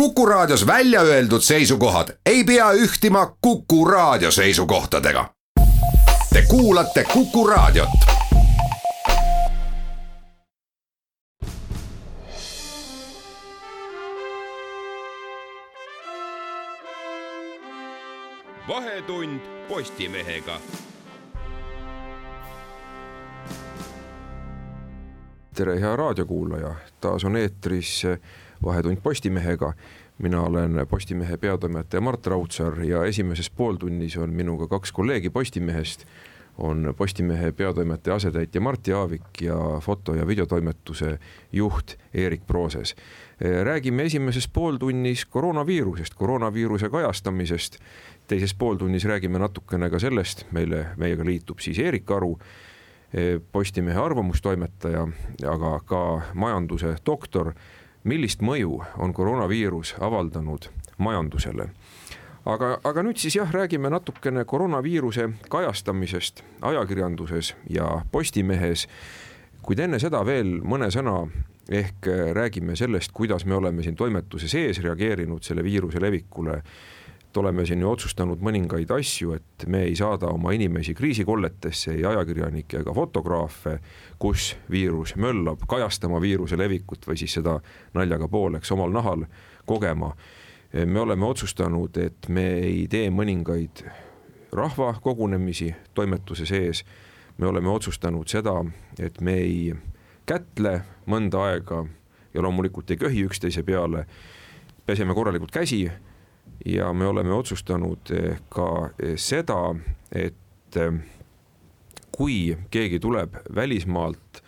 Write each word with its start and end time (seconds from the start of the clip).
Kuku 0.00 0.26
Raadios 0.26 0.66
välja 0.66 1.00
öeldud 1.00 1.40
seisukohad 1.40 2.08
ei 2.26 2.44
pea 2.44 2.72
ühtima 2.72 3.36
Kuku 3.40 3.84
Raadio 3.84 4.30
seisukohtadega. 4.30 5.30
Te 6.32 6.42
kuulate 6.48 7.04
Kuku 7.04 7.46
Raadiot. 7.46 7.88
vahetund 18.68 19.40
Postimehega 19.68 20.60
tere, 25.56 25.80
hea 25.80 25.96
raadiokuulaja, 25.96 26.74
taas 27.00 27.24
on 27.24 27.36
eetris 27.36 28.02
Vahetund 28.64 28.96
Postimehega. 29.02 29.72
mina 30.18 30.42
olen 30.42 30.86
Postimehe 30.90 31.36
peatoimetaja 31.36 32.00
Mart 32.00 32.26
Raudsaar 32.26 32.80
ja 32.80 33.04
esimeses 33.04 33.50
pooltunnis 33.50 34.16
on 34.16 34.30
minuga 34.30 34.66
kaks 34.66 34.92
kolleegi 34.92 35.30
Postimehest. 35.30 36.04
on 36.58 36.94
Postimehe 36.96 37.52
peatoimetaja 37.52 38.14
asetäitja 38.16 38.60
Martti 38.60 38.92
Aavik 38.92 39.40
ja 39.40 39.56
foto- 39.80 40.14
ja 40.14 40.26
videotoimetuse 40.26 41.18
juht 41.52 41.94
Eerik 42.14 42.46
Prooses. 42.46 42.96
räägime 43.64 44.02
esimeses 44.02 44.48
pooltunnis 44.48 45.26
koroonaviirusest, 45.26 46.14
koroonaviiruse 46.14 46.88
kajastamisest. 46.88 47.78
teises 48.26 48.54
pooltunnis 48.54 49.04
räägime 49.04 49.38
natukene 49.38 49.90
ka 49.90 49.98
sellest, 49.98 50.46
meile, 50.52 50.86
meiega 50.96 51.24
liitub 51.24 51.58
siis 51.58 51.78
Eerik 51.78 52.10
Aru 52.10 52.38
Postimehe 53.52 53.98
arvamustoimetaja, 53.98 55.08
aga 55.48 55.80
ka 55.84 56.00
majanduse 56.34 56.96
doktor 57.06 57.52
millist 58.06 58.42
mõju 58.42 58.80
on 59.02 59.12
koroonaviirus 59.14 59.96
avaldanud 60.00 60.68
majandusele. 60.98 61.68
aga, 62.46 62.78
aga 62.84 63.02
nüüd 63.02 63.18
siis 63.18 63.36
jah, 63.36 63.50
räägime 63.52 63.90
natukene 63.90 64.44
koroonaviiruse 64.44 65.28
kajastamisest 65.50 66.44
ajakirjanduses 66.62 67.54
ja 67.70 68.02
Postimehes. 68.12 68.88
kuid 69.62 69.78
enne 69.78 69.98
seda 69.98 70.24
veel 70.26 70.60
mõne 70.62 70.90
sõna 70.94 71.26
ehk 71.68 72.06
räägime 72.32 72.76
sellest, 72.76 73.12
kuidas 73.12 73.44
me 73.44 73.54
oleme 73.54 73.82
siin 73.82 73.96
toimetuse 73.96 74.48
sees 74.48 74.78
reageerinud 74.78 75.42
selle 75.42 75.64
viiruse 75.64 76.00
levikule 76.00 76.62
et 77.36 77.40
oleme 77.40 77.66
siin 77.68 77.82
ju 77.84 77.90
otsustanud 77.90 78.40
mõningaid 78.40 78.88
asju, 78.96 79.34
et 79.36 79.64
me 79.68 79.82
ei 79.84 79.96
saada 79.96 80.30
oma 80.32 80.54
inimesi 80.56 80.94
kriisikolletesse, 80.96 81.92
ei 81.92 82.04
ajakirjanikke 82.08 82.80
ega 82.80 82.94
fotograafe, 82.96 83.74
kus 84.18 84.54
viirus 84.72 85.12
möllab, 85.20 85.66
kajastama 85.68 86.20
viiruse 86.22 86.56
levikut 86.56 87.04
või 87.04 87.18
siis 87.20 87.34
seda 87.36 87.58
naljaga 87.94 88.28
pooleks 88.32 88.72
omal 88.72 88.94
nahal 88.94 89.26
kogema. 89.66 90.14
me 90.86 91.00
oleme 91.00 91.26
otsustanud, 91.26 91.96
et 91.96 92.28
me 92.28 92.46
ei 92.54 92.88
tee 92.88 93.10
mõningaid 93.10 93.84
rahvakogunemisi 94.52 95.74
toimetuse 95.94 96.46
sees. 96.46 96.84
me 97.38 97.46
oleme 97.46 97.68
otsustanud 97.68 98.28
seda, 98.28 98.64
et 98.98 99.20
me 99.20 99.34
ei 99.34 99.74
kätle 100.26 100.82
mõnda 101.06 101.44
aega 101.52 101.84
ja 102.34 102.42
loomulikult 102.42 102.90
ei 102.90 102.96
köhi 102.96 103.24
üksteise 103.26 103.62
peale. 103.62 104.06
peseme 104.86 105.14
korralikult 105.14 105.50
käsi 105.50 105.90
ja 106.64 106.92
me 106.92 107.06
oleme 107.06 107.32
otsustanud 107.32 108.10
eh, 108.10 108.38
ka 108.48 108.90
eh, 108.98 109.14
seda, 109.16 109.74
et 110.12 110.76
eh, 110.76 110.98
kui 112.16 112.56
keegi 112.70 113.00
tuleb 113.00 113.36
välismaalt, 113.54 114.42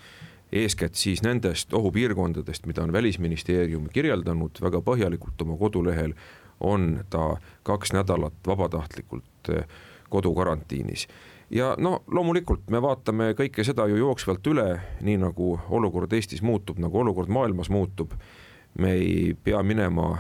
eeskätt 0.53 0.95
siis 0.95 1.23
nendest 1.23 1.75
ohupiirkondadest, 1.75 2.67
mida 2.67 2.83
on 2.83 2.93
Välisministeerium 2.93 3.89
kirjeldanud 3.93 4.63
väga 4.65 4.81
põhjalikult 4.81 5.43
oma 5.45 5.59
kodulehel, 5.61 6.15
on 6.61 7.05
ta 7.11 7.37
kaks 7.63 7.93
nädalat 7.93 8.35
vabatahtlikult 8.47 9.51
kodukarantiinis 10.09 11.05
ja 11.51 11.75
no 11.79 12.03
loomulikult 12.11 12.71
me 12.71 12.81
vaatame 12.83 13.33
kõike 13.39 13.65
seda 13.65 13.87
ju 13.89 14.01
jooksvalt 14.01 14.47
üle, 14.51 14.67
nii 15.05 15.19
nagu 15.23 15.53
olukord 15.69 16.13
Eestis 16.13 16.43
muutub, 16.43 16.81
nagu 16.83 17.01
olukord 17.01 17.29
maailmas 17.29 17.71
muutub. 17.71 18.13
me 18.79 18.93
ei 18.93 19.37
pea 19.45 19.63
minema 19.63 20.19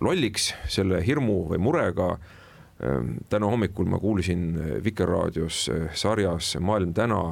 lolliks 0.00 0.52
selle 0.70 1.02
hirmu 1.06 1.42
või 1.52 1.60
murega. 1.62 2.12
Ehm, 2.82 3.16
täna 3.30 3.50
hommikul 3.50 3.90
ma 3.90 4.00
kuulsin 4.02 4.46
eh, 4.56 4.72
Vikerraadios 4.84 5.66
eh, 5.72 5.90
sarjas 5.94 6.56
Maailm 6.60 6.94
täna 6.96 7.22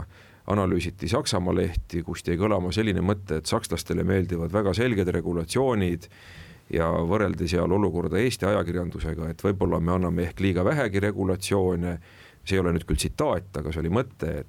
analüüsiti 0.50 1.08
Saksamaa 1.08 1.54
lehti, 1.54 2.02
kust 2.02 2.28
jäi 2.28 2.38
kõlama 2.40 2.72
selline 2.74 3.02
mõte, 3.04 3.38
et 3.38 3.50
sakslastele 3.50 4.04
meeldivad 4.06 4.52
väga 4.52 4.74
selged 4.74 5.08
regulatsioonid 5.14 6.08
ja 6.74 6.88
võrreldi 7.06 7.48
seal 7.50 7.70
olukorda 7.72 8.18
Eesti 8.18 8.48
ajakirjandusega, 8.48 9.30
et 9.30 9.44
võib-olla 9.44 9.80
me 9.82 9.94
anname 9.94 10.26
ehk 10.28 10.42
liiga 10.42 10.64
vähegi 10.66 11.02
regulatsioone 11.02 11.98
see 12.44 12.56
ei 12.56 12.62
ole 12.62 12.74
nüüd 12.74 12.86
küll 12.88 13.00
tsitaat, 13.00 13.50
aga 13.60 13.72
see 13.72 13.82
oli 13.82 13.92
mõte, 13.92 14.30
et 14.42 14.48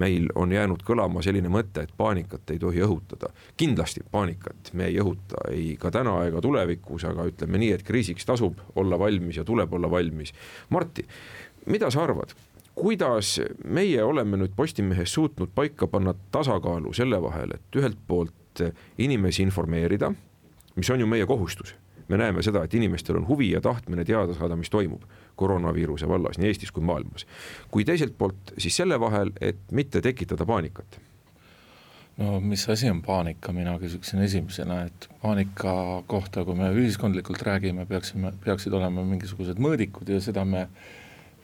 meil 0.00 0.28
on 0.34 0.52
jäänud 0.52 0.82
kõlama 0.86 1.22
selline 1.24 1.50
mõte, 1.52 1.84
et 1.84 1.92
paanikat 1.96 2.50
ei 2.50 2.58
tohi 2.58 2.82
õhutada. 2.84 3.30
kindlasti 3.56 4.04
paanikat 4.10 4.72
me 4.72 4.86
ei 4.86 4.98
õhuta 5.02 5.48
ei 5.50 5.76
ka 5.80 5.90
täna 5.90 6.16
ega 6.28 6.40
tulevikus, 6.40 7.04
aga 7.04 7.26
ütleme 7.30 7.58
nii, 7.58 7.72
et 7.72 7.82
kriisiks 7.82 8.26
tasub 8.26 8.58
olla 8.76 8.98
valmis 8.98 9.36
ja 9.36 9.44
tuleb 9.44 9.72
olla 9.72 9.90
valmis. 9.90 10.34
Martti, 10.70 11.06
mida 11.66 11.90
sa 11.90 12.04
arvad? 12.04 12.34
kuidas 12.74 13.40
meie 13.64 14.02
oleme 14.02 14.36
nüüd 14.36 14.50
Postimehes 14.56 15.12
suutnud 15.14 15.52
paika 15.54 15.86
panna 15.86 16.14
tasakaalu 16.34 16.92
selle 16.92 17.22
vahel, 17.22 17.54
et 17.54 17.78
ühelt 17.78 17.98
poolt 18.06 18.62
inimesi 18.98 19.42
informeerida, 19.42 20.10
mis 20.74 20.90
on 20.90 21.00
ju 21.00 21.06
meie 21.06 21.26
kohustus 21.26 21.74
me 22.08 22.16
näeme 22.16 22.42
seda, 22.42 22.64
et 22.64 22.74
inimestel 22.74 23.16
on 23.16 23.28
huvi 23.28 23.50
ja 23.50 23.60
tahtmine 23.60 24.04
teada 24.04 24.34
saada, 24.34 24.56
mis 24.56 24.70
toimub 24.70 25.04
koroonaviiruse 25.36 26.08
vallas 26.08 26.38
nii 26.38 26.52
Eestis 26.52 26.72
kui 26.72 26.84
maailmas. 26.84 27.26
kui 27.70 27.84
teiselt 27.84 28.18
poolt 28.18 28.54
siis 28.58 28.76
selle 28.76 29.00
vahel, 29.00 29.32
et 29.40 29.60
mitte 29.72 30.00
tekitada 30.04 30.46
paanikat 30.46 31.00
no 32.16 32.40
mis 32.40 32.68
asi 32.70 32.90
on 32.90 33.00
paanika, 33.02 33.52
mina 33.52 33.76
küsiksin 33.82 34.22
esimesena, 34.22 34.82
et 34.88 35.08
paanika 35.22 36.02
kohta, 36.06 36.44
kui 36.46 36.54
me 36.58 36.70
ühiskondlikult 36.74 37.42
räägime, 37.46 37.86
peaksime, 37.90 38.32
peaksid 38.44 38.74
olema 38.76 39.02
mingisugused 39.06 39.58
mõõdikud 39.62 40.14
ja 40.14 40.20
seda 40.22 40.44
me 40.48 40.68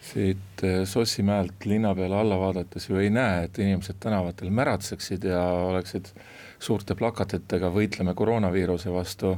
siit 0.01 0.65
eh, 0.65 0.83
Sossimäelt 0.89 1.67
linna 1.69 1.93
peale 1.95 2.17
alla 2.17 2.39
vaadates 2.41 2.89
ju 2.89 3.01
ei 3.01 3.11
näe, 3.13 3.45
et 3.49 3.59
inimesed 3.61 3.99
tänavatel 4.01 4.53
märatseksid 4.55 5.27
ja 5.29 5.43
oleksid 5.71 6.13
suurte 6.61 6.95
plakatitega 6.99 7.71
võitleme 7.73 8.15
koroonaviiruse 8.17 8.93
vastu 8.93 9.35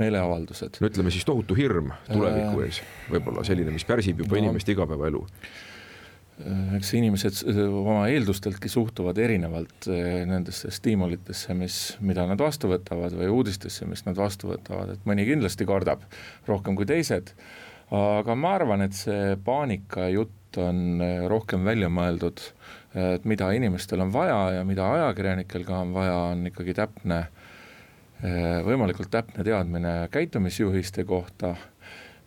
meeleavaldused. 0.00 0.80
no 0.80 0.90
ütleme 0.90 1.12
siis 1.14 1.26
tohutu 1.28 1.56
hirm 1.58 1.92
tuleviku 2.08 2.58
äh, 2.58 2.66
ees, 2.66 2.80
võib-olla 3.12 3.44
selline, 3.46 3.74
mis 3.74 3.86
pärsib 3.86 4.24
juba 4.24 4.36
no, 4.36 4.42
inimeste 4.42 4.74
igapäevaelu. 4.74 5.22
Äh, 6.42 6.74
eks 6.80 6.94
inimesed 6.98 7.42
äh, 7.50 7.60
oma 7.68 8.08
eeldusteltki 8.10 8.70
suhtuvad 8.72 9.18
erinevalt 9.22 9.88
nendesse 10.30 10.72
stiimulitesse, 10.74 11.54
mis, 11.58 11.80
mida 12.02 12.26
nad 12.30 12.42
vastu 12.42 12.72
võtavad 12.72 13.14
või 13.20 13.30
uudistesse, 13.36 13.86
mis 13.90 14.02
nad 14.08 14.18
vastu 14.18 14.50
võtavad, 14.50 14.96
et 14.96 15.06
mõni 15.08 15.28
kindlasti 15.30 15.68
kardab 15.68 16.02
rohkem 16.50 16.78
kui 16.78 16.88
teised, 16.90 17.36
aga 17.94 18.34
ma 18.34 18.56
arvan, 18.58 18.82
et 18.82 18.98
see 18.98 19.36
paanika 19.46 20.08
jutt 20.10 20.58
on 20.58 21.02
rohkem 21.30 21.66
välja 21.66 21.90
mõeldud, 21.90 22.42
et 22.94 23.24
mida 23.26 23.50
inimestel 23.52 24.00
on 24.00 24.12
vaja 24.14 24.58
ja 24.58 24.64
mida 24.64 24.86
ajakirjanikel 24.92 25.64
ka 25.66 25.80
on 25.82 25.94
vaja, 25.94 26.14
on 26.30 26.46
ikkagi 26.46 26.74
täpne 26.78 27.24
Äh, 28.24 28.62
võimalikult 28.64 29.10
täpne 29.12 29.44
teadmine 29.44 29.90
käitumisjuhiste 30.14 31.02
kohta 31.04 31.50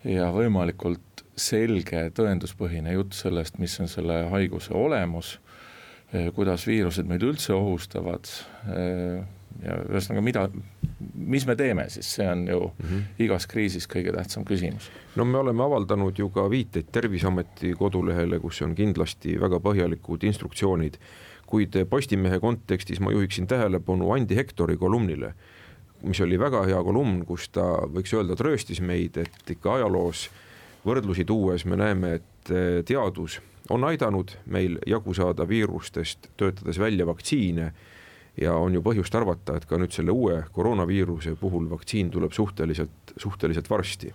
ja 0.06 0.28
võimalikult 0.30 1.24
selge 1.38 2.04
tõenduspõhine 2.14 2.92
jutt 2.92 3.16
sellest, 3.18 3.56
mis 3.58 3.72
on 3.82 3.90
selle 3.90 4.20
haiguse 4.30 4.76
olemus, 4.78 5.32
äh, 6.12 6.28
kuidas 6.36 6.68
viirused 6.70 7.08
meid 7.08 7.24
üldse 7.26 7.56
ohustavad 7.56 8.30
äh, 8.68 9.24
ja 9.62 9.78
ühesõnaga, 9.88 10.22
mida, 10.24 10.44
mis 11.14 11.46
me 11.46 11.56
teeme 11.58 11.88
siis, 11.90 12.10
see 12.18 12.28
on 12.30 12.46
ju 12.48 12.60
mm 12.60 12.88
-hmm. 12.88 13.02
igas 13.24 13.46
kriisis 13.46 13.88
kõige 13.88 14.12
tähtsam 14.14 14.44
küsimus. 14.44 14.90
no 15.16 15.24
me 15.24 15.38
oleme 15.38 15.62
avaldanud 15.62 16.18
ju 16.18 16.28
ka 16.30 16.50
viiteid 16.50 16.86
Terviseameti 16.92 17.74
kodulehele, 17.78 18.38
kus 18.38 18.62
on 18.62 18.74
kindlasti 18.74 19.40
väga 19.40 19.56
põhjalikud 19.60 20.24
instruktsioonid, 20.24 20.98
kuid 21.46 21.84
Postimehe 21.90 22.40
kontekstis 22.40 23.00
ma 23.00 23.12
juhiksin 23.12 23.46
tähelepanu 23.46 24.12
Andi 24.12 24.36
Hektori 24.36 24.76
kolumnile 24.76 25.34
mis 26.02 26.20
oli 26.20 26.38
väga 26.38 26.62
hea 26.66 26.82
kolumn, 26.84 27.24
kus 27.26 27.48
ta 27.48 27.64
võiks 27.90 28.12
öelda, 28.14 28.36
trööstis 28.38 28.80
meid, 28.80 29.16
et 29.16 29.50
ikka 29.50 29.74
ajaloos 29.74 30.28
võrdlusi 30.86 31.24
tuues 31.26 31.64
me 31.64 31.76
näeme, 31.76 32.14
et 32.20 32.50
eh, 32.50 32.84
teadus 32.86 33.40
on 33.70 33.84
aidanud 33.84 34.32
meil 34.46 34.78
jagu 34.86 35.14
saada 35.14 35.48
viirustest, 35.48 36.30
töötades 36.36 36.78
välja 36.78 37.06
vaktsiine 37.06 37.72
ja 38.40 38.54
on 38.56 38.74
ju 38.74 38.82
põhjust 38.84 39.14
arvata, 39.18 39.56
et 39.58 39.66
ka 39.68 39.78
nüüd 39.80 39.94
selle 39.94 40.14
uue 40.14 40.42
koroonaviiruse 40.54 41.34
puhul 41.40 41.68
vaktsiin 41.70 42.10
tuleb 42.14 42.32
suhteliselt, 42.36 43.14
suhteliselt 43.16 43.70
varsti. 43.70 44.12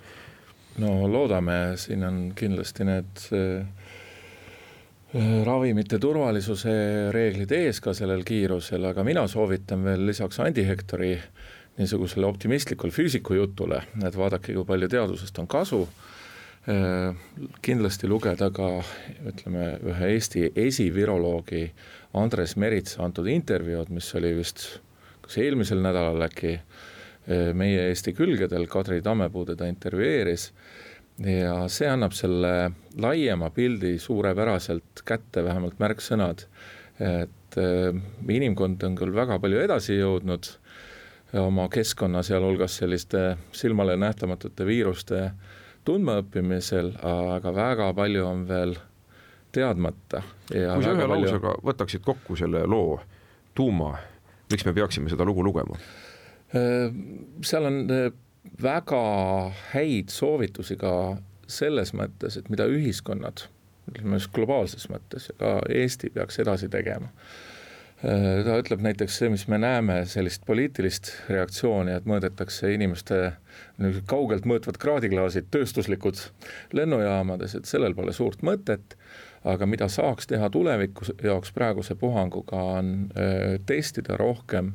no 0.84 1.08
loodame, 1.08 1.78
siin 1.78 2.04
on 2.04 2.22
kindlasti 2.36 2.88
need 2.88 3.26
äh, 3.38 3.66
ravimite 5.46 6.00
turvalisuse 6.02 7.12
reeglid 7.14 7.52
ees 7.54 7.80
ka 7.84 7.94
sellel 7.94 8.24
kiirusel, 8.26 8.86
aga 8.90 9.04
mina 9.06 9.28
soovitan 9.28 9.84
veel 9.86 10.08
lisaks 10.10 10.40
Andi 10.42 10.66
Hektori 10.66 11.14
niisugusele 11.78 12.26
optimistlikule 12.26 12.94
füüsiku 12.94 13.38
jutule, 13.38 13.82
et 14.06 14.18
vaadake, 14.18 14.54
kui 14.54 14.66
palju 14.66 14.90
teadusest 14.90 15.40
on 15.42 15.48
kasu, 15.50 15.84
kindlasti 17.66 18.08
lugeda 18.08 18.50
ka 18.56 18.70
ütleme, 19.28 19.66
ühe 19.92 20.12
Eesti 20.16 20.48
esiviroloogi 20.56 21.66
Andres 22.14 22.56
Meritsa 22.62 23.04
antud 23.06 23.28
intervjuud, 23.28 23.90
mis 23.90 24.10
oli 24.16 24.34
vist 24.38 24.68
kas 25.24 25.40
eelmisel 25.42 25.82
nädalal 25.82 26.22
äkki 26.28 26.58
meie 27.56 27.88
Eesti 27.88 28.14
külgedel, 28.14 28.68
Kadri 28.68 29.02
Tammepuu 29.02 29.46
teda 29.48 29.70
intervjueeris 29.72 30.50
ja 31.24 31.56
see 31.72 31.88
annab 31.88 32.16
selle 32.18 32.74
laiema 33.00 33.50
pildi 33.56 33.96
suurepäraselt 34.02 35.04
kätte, 35.08 35.44
vähemalt 35.46 35.80
märksõnad, 35.80 36.46
et 37.00 37.58
inimkond 38.30 38.84
on 38.84 38.98
küll 38.98 39.16
väga 39.16 39.40
palju 39.40 39.62
edasi 39.64 39.98
jõudnud 40.00 40.50
oma 41.40 41.68
keskkonna, 41.74 42.22
sealhulgas 42.26 42.78
selliste 42.82 43.38
silmale 43.56 43.96
nähtamatute 43.98 44.66
viiruste 44.68 45.30
tundmaõppimisel, 45.86 46.94
aga 47.02 47.54
väga 47.56 47.94
palju 47.98 48.26
on 48.28 48.44
veel 48.50 48.76
teadmata. 49.54 50.24
kui 50.50 50.84
sa 50.84 50.94
ühe 50.94 51.08
palju... 51.08 51.14
lausega 51.14 51.54
võtaksid 51.70 52.04
kokku 52.06 52.38
selle 52.40 52.66
loo 52.70 52.98
tuuma, 53.58 53.94
miks 54.52 54.66
me 54.68 54.74
peaksime 54.76 55.14
seda 55.14 55.28
lugu 55.28 55.46
lugema? 55.46 55.80
seal 56.54 57.66
on 57.66 57.80
väga 58.62 59.00
häid 59.72 60.12
soovitusi 60.14 60.78
ka 60.78 60.92
selles 61.50 61.96
mõttes, 61.98 62.38
et 62.38 62.52
mida 62.54 62.68
ühiskonnad, 62.70 63.48
ütleme 63.90 64.20
just 64.20 64.30
globaalses 64.36 64.86
mõttes 64.92 65.32
ka 65.40 65.58
Eesti 65.74 66.12
peaks 66.14 66.38
edasi 66.44 66.70
tegema 66.72 67.10
Äh, 68.04 68.42
ta 68.44 68.58
ütleb 68.60 68.82
näiteks 68.84 69.16
see, 69.22 69.30
mis 69.32 69.46
me 69.48 69.56
näeme, 69.64 70.02
sellist 70.12 70.44
poliitilist 70.48 71.14
reaktsiooni, 71.32 71.94
et 71.96 72.08
mõõdetakse 72.10 72.74
inimeste 72.76 73.20
kaugelt 74.12 74.48
mõõtvad 74.50 74.76
kraadiklaasid, 74.82 75.48
tööstuslikud 75.54 76.20
lennujaamades, 76.76 77.56
et 77.56 77.70
sellel 77.70 77.96
pole 77.96 78.12
suurt 78.16 78.44
mõtet, 78.44 78.98
aga 79.44 79.66
mida 79.68 79.88
saaks 79.92 80.28
teha 80.28 80.50
tuleviku 80.50 81.06
jaoks 81.24 81.52
praeguse 81.52 81.96
puhanguga, 82.00 82.62
on 82.80 82.94
äh, 83.18 83.60
testida 83.66 84.18
rohkem 84.18 84.74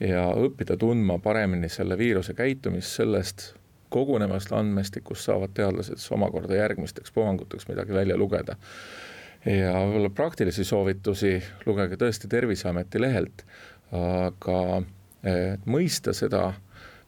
ja 0.00 0.28
õppida 0.36 0.78
tundma 0.78 1.18
paremini 1.18 1.68
selle 1.68 1.98
viiruse 1.98 2.34
käitumist, 2.34 2.94
sellest 3.00 3.52
kogunevast 3.88 4.52
andmestikust 4.52 5.24
saavad 5.28 5.54
teadlased 5.56 5.96
siis 5.96 6.12
omakorda 6.12 6.58
järgmisteks 6.58 7.12
puhanguteks 7.12 7.68
midagi 7.68 7.94
välja 7.96 8.16
lugeda. 8.16 8.56
Ja 9.46 9.72
võib-olla 9.72 10.10
praktilisi 10.12 10.64
soovitusi 10.66 11.38
lugege 11.66 11.96
tõesti 11.96 12.28
Terviseameti 12.28 13.00
lehelt, 13.00 13.44
aga 13.94 14.82
et 15.24 15.64
mõista 15.66 16.12
seda, 16.12 16.50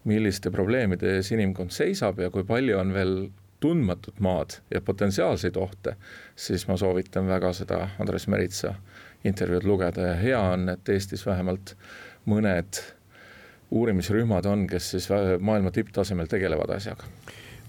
milliste 0.08 0.48
probleemide 0.50 1.18
ees 1.18 1.28
inimkond 1.34 1.74
seisab 1.74 2.22
ja 2.22 2.30
kui 2.32 2.46
palju 2.48 2.78
on 2.80 2.94
veel 2.94 3.14
tundmatut 3.60 4.20
maad 4.20 4.60
ja 4.74 4.80
potentsiaalseid 4.80 5.56
ohte, 5.56 5.96
siis 6.36 6.66
ma 6.68 6.76
soovitan 6.76 7.28
väga 7.28 7.52
seda 7.52 7.88
Andres 8.00 8.28
Meritsa 8.28 8.74
intervjuud 9.24 9.64
lugeda. 9.64 10.06
Ja 10.12 10.14
hea 10.14 10.40
on, 10.40 10.68
et 10.68 10.88
Eestis 10.88 11.26
vähemalt 11.26 11.74
mõned 12.26 12.80
uurimisrühmad 13.70 14.46
on, 14.46 14.66
kes 14.66 14.90
siis 14.90 15.08
maailma 15.40 15.70
tipptasemel 15.70 16.26
tegelevad 16.26 16.74
asjaga. 16.76 17.06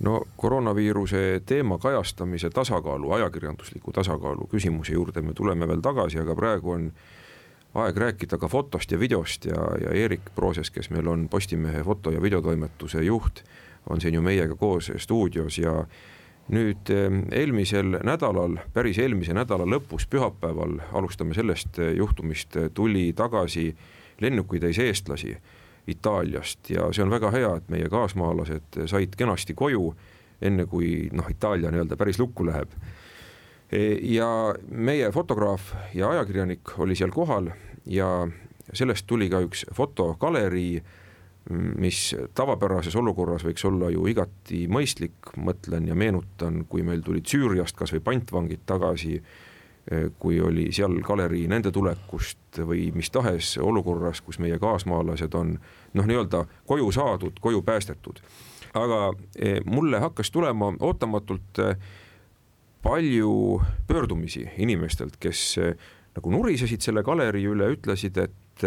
No 0.02 0.24
koroonaviiruse 0.38 1.42
teema 1.46 1.78
kajastamise 1.78 2.50
tasakaalu, 2.50 3.12
ajakirjandusliku 3.12 3.92
tasakaalu 3.92 4.48
küsimuse 4.50 4.94
juurde 4.94 5.22
me 5.22 5.34
tuleme 5.34 5.68
veel 5.68 5.82
tagasi, 5.82 6.20
aga 6.20 6.36
praegu 6.36 6.72
on 6.74 6.88
aeg 7.84 7.98
rääkida 7.98 8.40
ka 8.42 8.48
fotost 8.48 8.92
ja 8.92 9.00
videost 9.00 9.46
ja, 9.46 9.62
ja 9.84 9.94
Eerik 9.94 10.34
Prooses, 10.36 10.72
kes 10.72 10.90
meil 10.90 11.08
on 11.08 11.30
Postimehe 11.30 11.84
foto- 11.84 12.12
ja 12.12 12.22
videotoimetuse 12.22 13.04
juht, 13.04 13.44
on 13.90 14.02
siin 14.02 14.14
ju 14.14 14.22
meiega 14.22 14.56
koos 14.56 14.92
stuudios 14.98 15.58
ja 15.58 15.86
nüüd 16.52 16.92
eh, 16.92 17.08
eelmisel 17.32 17.98
nädalal, 18.04 18.58
päris 18.74 19.00
eelmise 19.00 19.34
nädala 19.34 19.66
lõpus, 19.70 20.08
pühapäeval, 20.10 20.80
alustame 20.94 21.36
sellest 21.38 21.80
eh, 21.80 21.94
juhtumist, 21.98 22.58
tuli 22.74 23.12
tagasi 23.14 23.72
lennukitäis 24.22 24.80
eestlasi 24.80 25.36
Itaaliast 25.88 26.70
ja 26.70 26.92
see 26.94 27.04
on 27.04 27.14
väga 27.14 27.32
hea, 27.34 27.56
et 27.58 27.70
meie 27.74 27.90
kaasmaalased 27.90 28.84
said 28.86 29.16
kenasti 29.18 29.56
koju, 29.58 29.94
enne 30.42 30.68
kui 30.70 31.10
noh, 31.14 31.30
Itaalia 31.30 31.72
nii-öelda 31.74 31.98
päris 31.98 32.20
lukku 32.20 32.46
läheb. 32.46 32.70
ja 34.04 34.56
meie 34.70 35.12
fotograaf 35.12 35.74
ja 35.96 36.10
ajakirjanik 36.10 36.74
oli 36.78 36.96
seal 36.96 37.12
kohal 37.12 37.48
ja 37.86 38.28
sellest 38.74 39.08
tuli 39.08 39.30
ka 39.30 39.40
üks 39.46 39.64
fotogalerii, 39.74 40.82
mis 41.50 42.12
tavapärases 42.38 42.96
olukorras 42.96 43.42
võiks 43.48 43.64
olla 43.66 43.90
ju 43.90 44.06
igati 44.08 44.68
mõistlik, 44.70 45.32
mõtlen 45.38 45.88
ja 45.90 45.96
meenutan, 45.98 46.66
kui 46.70 46.84
meil 46.86 47.02
tulid 47.02 47.26
Süüriast 47.26 47.76
kasvõi 47.80 48.04
pantvangid 48.06 48.62
tagasi 48.70 49.18
Eh, 49.90 50.12
kui 50.20 50.38
oli 50.42 50.68
seal 50.70 51.00
galerii 51.02 51.48
nende 51.50 51.72
tulekust 51.74 52.60
või 52.70 52.92
mis 52.94 53.10
tahes 53.10 53.56
olukorras, 53.58 54.20
kus 54.22 54.38
meie 54.38 54.60
kaasmaalased 54.62 55.34
on 55.34 55.56
noh, 55.98 56.06
nii-öelda 56.06 56.44
koju 56.70 56.92
saadud, 56.94 57.40
koju 57.42 57.64
päästetud. 57.66 58.22
aga 58.78 59.00
eh, 59.36 59.58
mulle 59.66 60.00
hakkas 60.00 60.32
tulema 60.32 60.70
ootamatult 60.80 61.60
eh, 61.60 61.82
palju 62.84 63.62
pöördumisi 63.88 64.46
inimestelt, 64.58 65.18
kes 65.18 65.58
nagu 66.16 66.32
nurisesid 66.32 66.82
selle 66.82 67.02
galerii 67.04 67.48
üle, 67.50 67.74
ütlesid, 67.74 68.18
et 68.18 68.66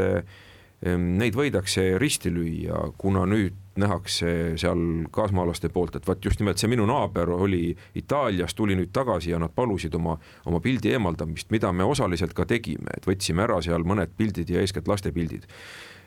neid 0.85 1.37
võidakse 1.37 1.95
risti 2.01 2.33
lüüa, 2.33 2.91
kuna 3.01 3.25
nüüd 3.29 3.57
nähakse 3.81 4.55
seal 4.61 4.83
kaasmaalaste 5.15 5.71
poolt, 5.73 5.97
et 5.99 6.07
vot 6.07 6.25
just 6.25 6.39
nimelt 6.43 6.61
see 6.61 6.71
minu 6.71 6.85
naaber 6.87 7.33
oli 7.35 7.73
Itaalias, 7.99 8.55
tuli 8.55 8.77
nüüd 8.79 8.93
tagasi 8.95 9.33
ja 9.33 9.41
nad 9.43 9.55
palusid 9.57 9.97
oma, 9.99 10.19
oma 10.47 10.61
pildi 10.63 10.93
eemaldamist, 10.95 11.51
mida 11.55 11.73
me 11.73 11.87
osaliselt 11.89 12.37
ka 12.37 12.47
tegime, 12.47 12.93
et 12.95 13.09
võtsime 13.09 13.43
ära 13.47 13.59
seal 13.65 13.87
mõned 13.87 14.13
pildid 14.19 14.53
ja 14.53 14.63
eeskätt 14.63 14.91
laste 14.91 15.13
pildid. 15.15 15.49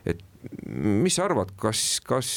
et 0.08 0.22
mis 0.72 1.18
sa 1.18 1.26
arvad, 1.26 1.50
kas, 1.60 2.00
kas, 2.06 2.30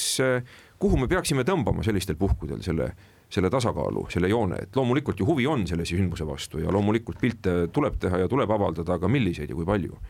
kuhu 0.83 0.97
me 0.99 1.07
peaksime 1.07 1.45
tõmbama 1.47 1.85
sellistel 1.87 2.17
puhkudel 2.19 2.65
selle, 2.67 2.89
selle 3.31 3.51
tasakaalu, 3.53 4.09
selle 4.11 4.33
joone, 4.33 4.65
et 4.65 4.77
loomulikult 4.77 5.21
ju 5.21 5.29
huvi 5.29 5.47
on 5.47 5.63
selle 5.71 5.87
sündmuse 5.87 6.27
vastu 6.27 6.59
ja 6.65 6.73
loomulikult 6.75 7.21
pilte 7.21 7.69
tuleb 7.71 8.01
teha 8.01 8.25
ja 8.25 8.33
tuleb 8.33 8.51
avaldada, 8.51 8.97
aga 8.97 9.13
milliseid 9.13 9.53
ja 9.53 9.59
kui 9.61 9.69
palju 9.69 10.01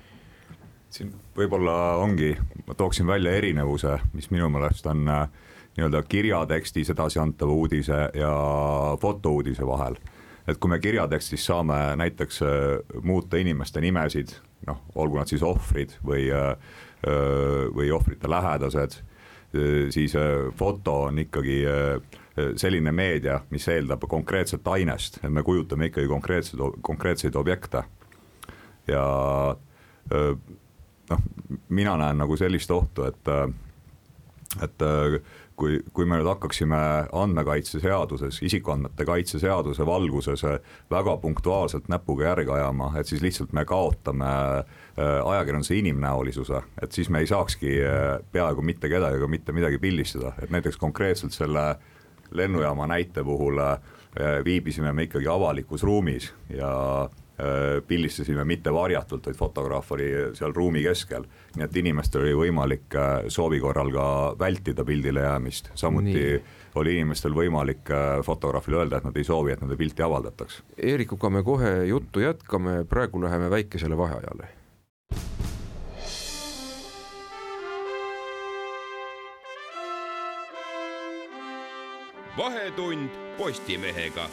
siin 0.94 1.12
võib-olla 1.36 1.96
ongi, 2.02 2.34
ma 2.66 2.74
tooksin 2.74 3.06
välja 3.06 3.32
erinevuse, 3.38 3.98
mis 4.12 4.30
minu 4.34 4.50
meelest 4.50 4.86
on 4.90 5.06
äh, 5.08 5.26
nii-öelda 5.76 6.02
kirjatekstis 6.10 6.90
edasiantava 6.90 7.52
uudise 7.52 8.08
ja 8.14 8.32
fotouudise 9.00 9.66
vahel. 9.66 9.96
et 10.48 10.58
kui 10.58 10.70
me 10.70 10.80
kirjatekstis 10.82 11.44
saame 11.46 11.96
näiteks 11.96 12.42
äh, 12.42 12.48
muuta 13.02 13.36
inimeste 13.36 13.80
nimesid, 13.80 14.34
noh, 14.66 14.82
olgu 14.94 15.20
nad 15.20 15.30
siis 15.30 15.42
ohvrid 15.46 15.94
või, 16.06 16.26
äh, 16.34 16.56
või 17.74 17.90
ohvrite 17.94 18.28
lähedased, 18.28 19.00
siis 19.90 20.12
foto 20.54 20.92
on 21.08 21.18
ikkagi 21.18 21.54
selline 22.60 22.92
meedia, 22.92 23.40
mis 23.50 23.64
eeldab 23.72 24.04
konkreetset 24.06 24.68
ainest, 24.68 25.16
et 25.24 25.32
me 25.32 25.42
kujutame 25.42 25.88
ikkagi 25.88 26.06
konkreetseid, 26.06 26.60
konkreetseid 26.86 27.38
objekte 27.40 27.82
ja 28.86 29.06
noh, 31.10 31.22
mina 31.68 31.96
näen 32.00 32.18
nagu 32.22 32.36
sellist 32.36 32.70
ohtu, 32.70 33.08
et, 33.10 33.30
et 34.62 34.84
kui, 35.60 35.78
kui 35.94 36.06
me 36.08 36.18
nüüd 36.18 36.28
hakkaksime 36.30 36.78
andmekaitseseaduses, 37.16 38.40
isikuandmete 38.46 39.04
kaitse 39.08 39.40
seaduse 39.42 39.84
valguses 39.86 40.44
väga 40.90 41.16
punktuaalselt 41.22 41.90
näpuga 41.92 42.30
järge 42.30 42.54
ajama, 42.56 42.92
et 43.00 43.10
siis 43.10 43.22
lihtsalt 43.24 43.52
me 43.56 43.66
kaotame 43.68 44.30
äh, 44.30 45.20
ajakirjanduse 45.20 45.76
inimnäolisuse, 45.80 46.62
et 46.82 46.96
siis 46.96 47.10
me 47.12 47.22
ei 47.22 47.30
saakski 47.30 47.76
äh, 47.84 48.10
peaaegu 48.32 48.64
mitte 48.64 48.88
kedagi 48.88 49.28
mitte 49.30 49.56
midagi 49.56 49.78
pildistada, 49.78 50.34
et 50.42 50.52
näiteks 50.54 50.80
konkreetselt 50.80 51.36
selle 51.36 51.74
lennujaama 52.30 52.86
näite 52.90 53.24
puhul 53.26 53.60
äh, 53.60 53.78
viibisime 54.44 54.92
me 54.92 55.08
ikkagi 55.08 55.28
avalikus 55.28 55.84
ruumis 55.86 56.32
ja 56.56 56.70
pildistasime 57.86 58.44
mitte 58.44 58.72
varjatult, 58.74 59.26
vaid 59.26 59.38
fotograaf 59.38 59.92
oli 59.96 60.08
seal 60.36 60.52
ruumi 60.56 60.82
keskel. 60.84 61.24
nii 61.56 61.64
et 61.66 61.76
inimestel 61.76 62.24
oli 62.24 62.34
võimalik 62.36 62.96
äh, 62.98 63.26
soovi 63.28 63.60
korral 63.60 63.90
ka 63.94 64.06
vältida 64.38 64.84
pildile 64.84 65.24
jäämist, 65.26 65.72
samuti 65.74 66.14
nii. 66.14 66.38
oli 66.74 66.94
inimestel 66.98 67.34
võimalik 67.34 67.90
äh, 67.90 68.20
fotograafile 68.26 68.82
öelda, 68.82 69.00
et 69.00 69.08
nad 69.08 69.16
ei 69.16 69.24
soovi, 69.24 69.52
et 69.52 69.60
nende 69.64 69.76
pilti 69.76 70.02
avaldataks. 70.06 70.62
Eerikuga 70.76 71.30
me 71.30 71.42
kohe 71.42 71.74
juttu 71.90 72.24
jätkame, 72.24 72.84
praegu 72.84 73.22
läheme 73.22 73.50
väikesele 73.50 73.98
vaheajale 73.98 74.56
vahetund 82.40 83.10
Postimehega 83.38 84.28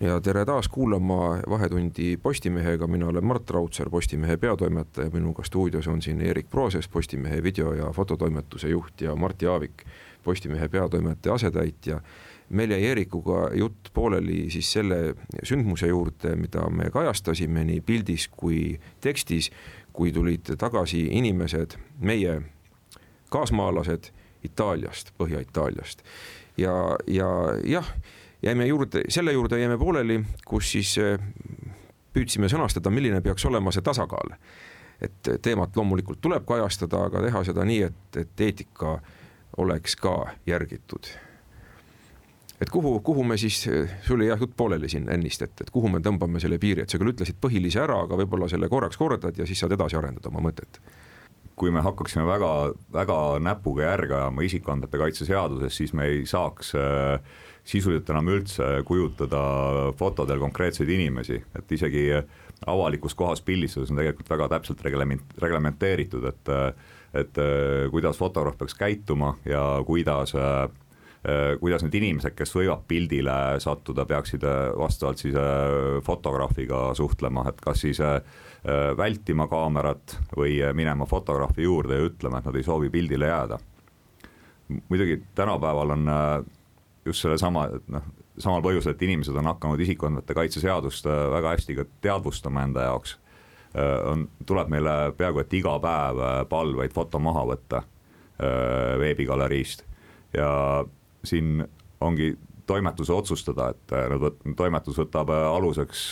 ja 0.00 0.20
tere 0.20 0.44
taas 0.44 0.68
kuulama 0.68 1.38
Vahetundi 1.48 2.16
Postimehega, 2.16 2.86
mina 2.86 3.06
olen 3.06 3.24
Mart 3.24 3.50
Raudsaar, 3.50 3.90
Postimehe 3.90 4.36
peatoimetaja, 4.36 5.10
minuga 5.10 5.44
stuudios 5.44 5.88
on 5.88 6.02
siin 6.02 6.20
Eerik 6.20 6.50
Prooses, 6.50 6.88
Postimehe 6.88 7.42
video- 7.42 7.72
ja 7.72 7.90
fototoimetuse 7.92 8.68
juht 8.68 9.00
ja 9.00 9.16
Martti 9.16 9.46
Aavik, 9.46 9.84
Postimehe 10.24 10.68
peatoimetaja 10.68 11.34
asetäitja. 11.34 12.00
meil 12.48 12.70
jäi 12.70 12.84
Eerikuga 12.84 13.50
jutt 13.54 13.88
pooleli 13.94 14.50
siis 14.50 14.72
selle 14.72 15.14
sündmuse 15.42 15.86
juurde, 15.86 16.36
mida 16.36 16.70
me 16.70 16.90
kajastasime 16.90 17.64
nii 17.64 17.80
pildis 17.80 18.28
kui 18.28 18.80
tekstis, 19.00 19.50
kui 19.92 20.12
tulid 20.12 20.54
tagasi 20.58 21.08
inimesed, 21.10 21.74
meie 21.98 22.42
kaasmaalased 23.30 24.12
Itaaliast, 24.44 25.10
Põhja-Itaaliast. 25.18 26.02
Ja, 26.56 26.96
ja 27.06 27.26
jah 27.64 27.94
jäime 28.42 28.66
juurde, 28.66 29.02
selle 29.08 29.32
juurde 29.32 29.60
jäime 29.60 29.78
pooleli, 29.78 30.20
kus 30.46 30.72
siis 30.76 30.96
äh, 30.98 31.20
püüdsime 32.16 32.48
sõnastada, 32.52 32.92
milline 32.92 33.20
peaks 33.24 33.44
olema 33.48 33.72
see 33.74 33.84
tasakaal. 33.84 34.36
et 35.00 35.28
teemat 35.44 35.76
loomulikult 35.76 36.22
tuleb 36.24 36.46
kajastada, 36.48 37.02
aga 37.10 37.20
teha 37.26 37.42
seda 37.44 37.64
nii, 37.68 37.82
et, 37.84 38.16
et 38.16 38.40
eetika 38.40 38.94
oleks 39.60 39.96
ka 40.00 40.14
järgitud. 40.46 41.08
et 42.60 42.70
kuhu, 42.72 43.00
kuhu 43.00 43.24
me 43.24 43.36
siis, 43.36 43.68
sul 44.02 44.24
jäi 44.24 44.30
jah 44.30 44.40
jutt 44.40 44.56
pooleli 44.56 44.88
siin 44.88 45.08
ennist, 45.12 45.42
et, 45.42 45.60
et 45.60 45.70
kuhu 45.70 45.88
me 45.92 46.00
tõmbame 46.00 46.40
selle 46.40 46.58
piiri, 46.58 46.82
et 46.82 46.90
sa 46.90 46.98
küll 46.98 47.12
ütlesid 47.12 47.36
põhilise 47.40 47.82
ära, 47.82 48.00
aga 48.06 48.16
võib-olla 48.22 48.48
selle 48.48 48.68
korraks 48.72 48.96
kordad 48.96 49.36
ja 49.36 49.46
siis 49.46 49.60
saad 49.60 49.76
edasi 49.76 49.98
arendada 50.00 50.32
oma 50.32 50.48
mõtet 50.48 50.80
kui 51.56 51.70
me 51.72 51.80
hakkaksime 51.80 52.26
väga, 52.28 52.48
väga 52.92 53.18
näpuga 53.40 53.86
järge 53.86 54.12
ajama 54.14 54.42
isikuandmete 54.44 54.98
kaitse 55.00 55.24
seaduses, 55.24 55.76
siis 55.76 55.94
me 55.96 56.04
ei 56.04 56.26
saaks 56.28 56.74
äh, 56.76 57.20
sisuliselt 57.66 58.10
enam 58.14 58.28
üldse 58.30 58.66
kujutada 58.86 59.40
fotodel 59.98 60.38
konkreetseid 60.42 60.90
inimesi, 60.94 61.40
et 61.58 61.72
isegi 61.74 62.08
avalikus 62.66 63.14
kohas 63.18 63.42
pildistades 63.44 63.90
on 63.90 64.00
tegelikult 64.00 64.30
väga 64.30 64.48
täpselt 64.54 64.82
reglement-, 64.86 65.36
reglementeeritud, 65.42 66.30
et 66.32 66.54
et 67.16 67.38
kuidas 67.90 68.18
fotograaf 68.18 68.58
peaks 68.58 68.74
käituma 68.76 69.36
ja 69.48 69.62
kuidas 69.86 70.34
kuidas 71.60 71.82
need 71.82 71.94
inimesed, 71.98 72.34
kes 72.36 72.52
võivad 72.54 72.82
pildile 72.86 73.36
sattuda, 73.62 74.04
peaksid 74.06 74.44
vastavalt 74.78 75.22
siis 75.22 75.38
fotograafiga 76.06 76.90
suhtlema, 76.94 77.46
et 77.50 77.62
kas 77.64 77.80
siis 77.82 78.02
vältima 78.98 79.48
kaamerat 79.50 80.18
või 80.36 80.58
minema 80.76 81.06
fotograafi 81.08 81.66
juurde 81.66 81.98
ja 81.98 82.10
ütlema, 82.10 82.38
et 82.38 82.50
nad 82.50 82.58
ei 82.58 82.66
soovi 82.66 82.92
pildile 82.94 83.32
jääda. 83.32 83.58
muidugi 84.88 85.22
tänapäeval 85.34 85.90
on 85.90 86.08
just 87.06 87.24
sellesama, 87.24 87.66
et 87.76 87.88
noh, 87.92 88.06
samal 88.42 88.64
põhjusel, 88.64 88.94
et 88.94 89.04
inimesed 89.06 89.36
on 89.36 89.50
hakanud 89.52 89.80
isikuandmete 89.80 90.36
kaitse 90.36 90.62
seadust 90.62 91.06
äh, 91.08 91.22
väga 91.32 91.54
hästi 91.56 91.78
ka 91.78 91.86
teadvustama 92.04 92.64
enda 92.66 92.88
jaoks. 92.88 93.16
Äh, 93.76 93.92
on, 94.10 94.26
tuleb 94.46 94.72
meile 94.72 94.96
peaaegu 95.16 95.42
et 95.42 95.54
iga 95.58 95.76
päev 95.82 96.22
äh, 96.22 96.40
palveid 96.50 96.96
foto 96.96 97.22
maha 97.22 97.46
võtta 97.52 97.84
veebigaleriist 98.36 99.80
ja 100.36 100.48
siin 101.24 101.62
ongi 102.04 102.34
toimetuse 102.68 103.14
otsustada, 103.14 103.70
et 103.72 103.94
nad 104.10 104.20
võt-, 104.20 104.42
toimetus 104.58 104.98
võtab 105.00 105.32
aluseks 105.32 106.02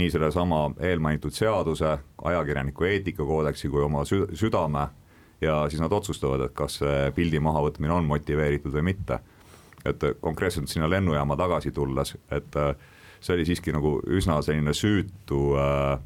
nii 0.00 0.08
sellesama 0.10 0.64
eelmainitud 0.82 1.36
seaduse, 1.36 1.92
ajakirjaniku 2.24 2.88
eetikakoodeksi 2.88 3.70
kui 3.70 3.84
oma 3.86 4.02
sü-, 4.08 4.26
südame 4.34 4.88
ja 5.38 5.60
siis 5.70 5.78
nad 5.84 5.94
otsustavad, 5.94 6.48
et 6.48 6.56
kas 6.58 6.80
see 6.82 7.12
pildi 7.14 7.38
mahavõtmine 7.38 7.94
on 7.94 8.10
motiveeritud 8.10 8.74
või 8.74 8.88
mitte 8.90 9.20
et 9.84 10.04
konkreetselt 10.20 10.70
sinna 10.70 10.90
lennujaama 10.90 11.36
tagasi 11.36 11.72
tulles, 11.74 12.14
et 12.30 12.58
äh, 12.60 12.74
see 13.20 13.36
oli 13.36 13.46
siiski 13.48 13.74
nagu 13.74 13.96
üsna 14.06 14.40
selline 14.42 14.74
süütu, 14.76 15.40
äh, 15.58 15.98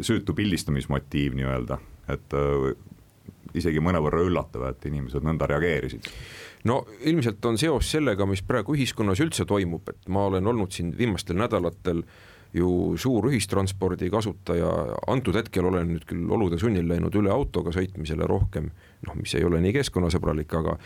süütu 0.00 0.34
pildistamismotiiv 0.34 1.36
nii-öelda, 1.38 1.78
et 2.14 2.38
äh, 2.38 2.70
isegi 3.58 3.80
mõnevõrra 3.82 4.22
üllatav, 4.26 4.68
et 4.68 4.88
inimesed 4.90 5.24
nõnda 5.24 5.48
reageerisid. 5.48 6.08
No 6.68 6.82
ilmselt 7.06 7.44
on 7.48 7.58
seos 7.58 7.90
sellega, 7.90 8.26
mis 8.28 8.42
praegu 8.44 8.74
ühiskonnas 8.76 9.22
üldse 9.24 9.46
toimub, 9.48 9.88
et 9.88 10.10
ma 10.12 10.26
olen 10.28 10.46
olnud 10.50 10.74
siin 10.74 10.90
viimastel 10.98 11.38
nädalatel 11.38 12.02
äh, 12.02 12.26
ju 12.56 12.96
suur 13.00 13.28
ühistranspordi 13.28 14.08
kasutaja, 14.12 14.68
antud 15.10 15.36
hetkel 15.36 15.68
olen 15.68 15.90
nüüd 15.92 16.06
küll 16.08 16.30
olude 16.32 16.58
sunnil 16.60 16.88
läinud 16.88 17.14
üle 17.20 17.32
autoga 17.32 17.72
sõitmisele 17.74 18.28
rohkem, 18.28 18.70
noh, 19.06 19.18
mis 19.20 19.34
ei 19.36 19.44
ole 19.44 19.60
nii 19.64 19.74
keskkonnasõbralik, 19.76 20.54
aga 20.56 20.78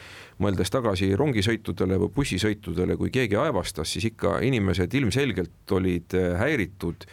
mõeldes 0.43 0.73
tagasi 0.75 1.13
rongisõitudele 1.19 2.01
või 2.03 2.15
bussisõitudele, 2.17 2.99
kui 2.99 3.13
keegi 3.15 3.39
aevastas, 3.39 3.95
siis 3.95 4.11
ikka 4.11 4.41
inimesed 4.47 4.95
ilmselgelt 4.99 5.77
olid 5.79 6.19
äh, 6.19 6.35
häiritud, 6.43 7.07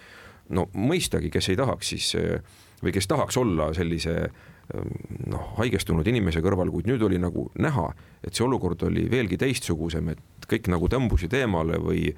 no 0.57 0.65
mõistagi, 0.73 1.29
kes 1.33 1.51
ei 1.53 1.59
tahaks 1.59 1.93
siis 1.93 2.15
äh, 2.17 2.41
või 2.83 2.95
kes 2.95 3.07
tahaks 3.07 3.37
olla 3.37 3.69
sellise 3.77 4.15
ähm, 4.23 4.93
noh, 5.29 5.53
haigestunud 5.59 6.07
inimese 6.07 6.41
kõrval, 6.43 6.71
kuid 6.73 6.89
nüüd 6.89 7.03
oli 7.05 7.19
nagu 7.21 7.49
näha, 7.59 7.89
et 8.23 8.33
see 8.33 8.45
olukord 8.47 8.83
oli 8.87 9.05
veelgi 9.11 9.37
teistsugusem, 9.39 10.13
et 10.15 10.49
kõik 10.49 10.71
nagu 10.71 10.89
tõmbusid 10.89 11.33
eemale 11.37 11.79
või 11.83 12.09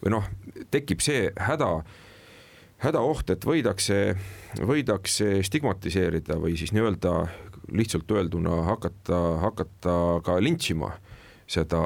või 0.00 0.14
noh, 0.14 0.26
tekib 0.72 1.02
see 1.04 1.28
häda, 1.48 1.70
hädaoht, 2.84 3.32
et 3.34 3.44
võidakse, 3.46 4.00
võidakse 4.66 5.40
stigmatiseerida 5.46 6.38
või 6.40 6.56
siis 6.60 6.72
nii-öelda 6.76 7.14
lihtsalt 7.76 8.10
öelduna 8.10 8.62
hakata, 8.70 9.18
hakata 9.44 9.96
ka 10.26 10.38
lintšima 10.42 10.90
seda, 11.50 11.82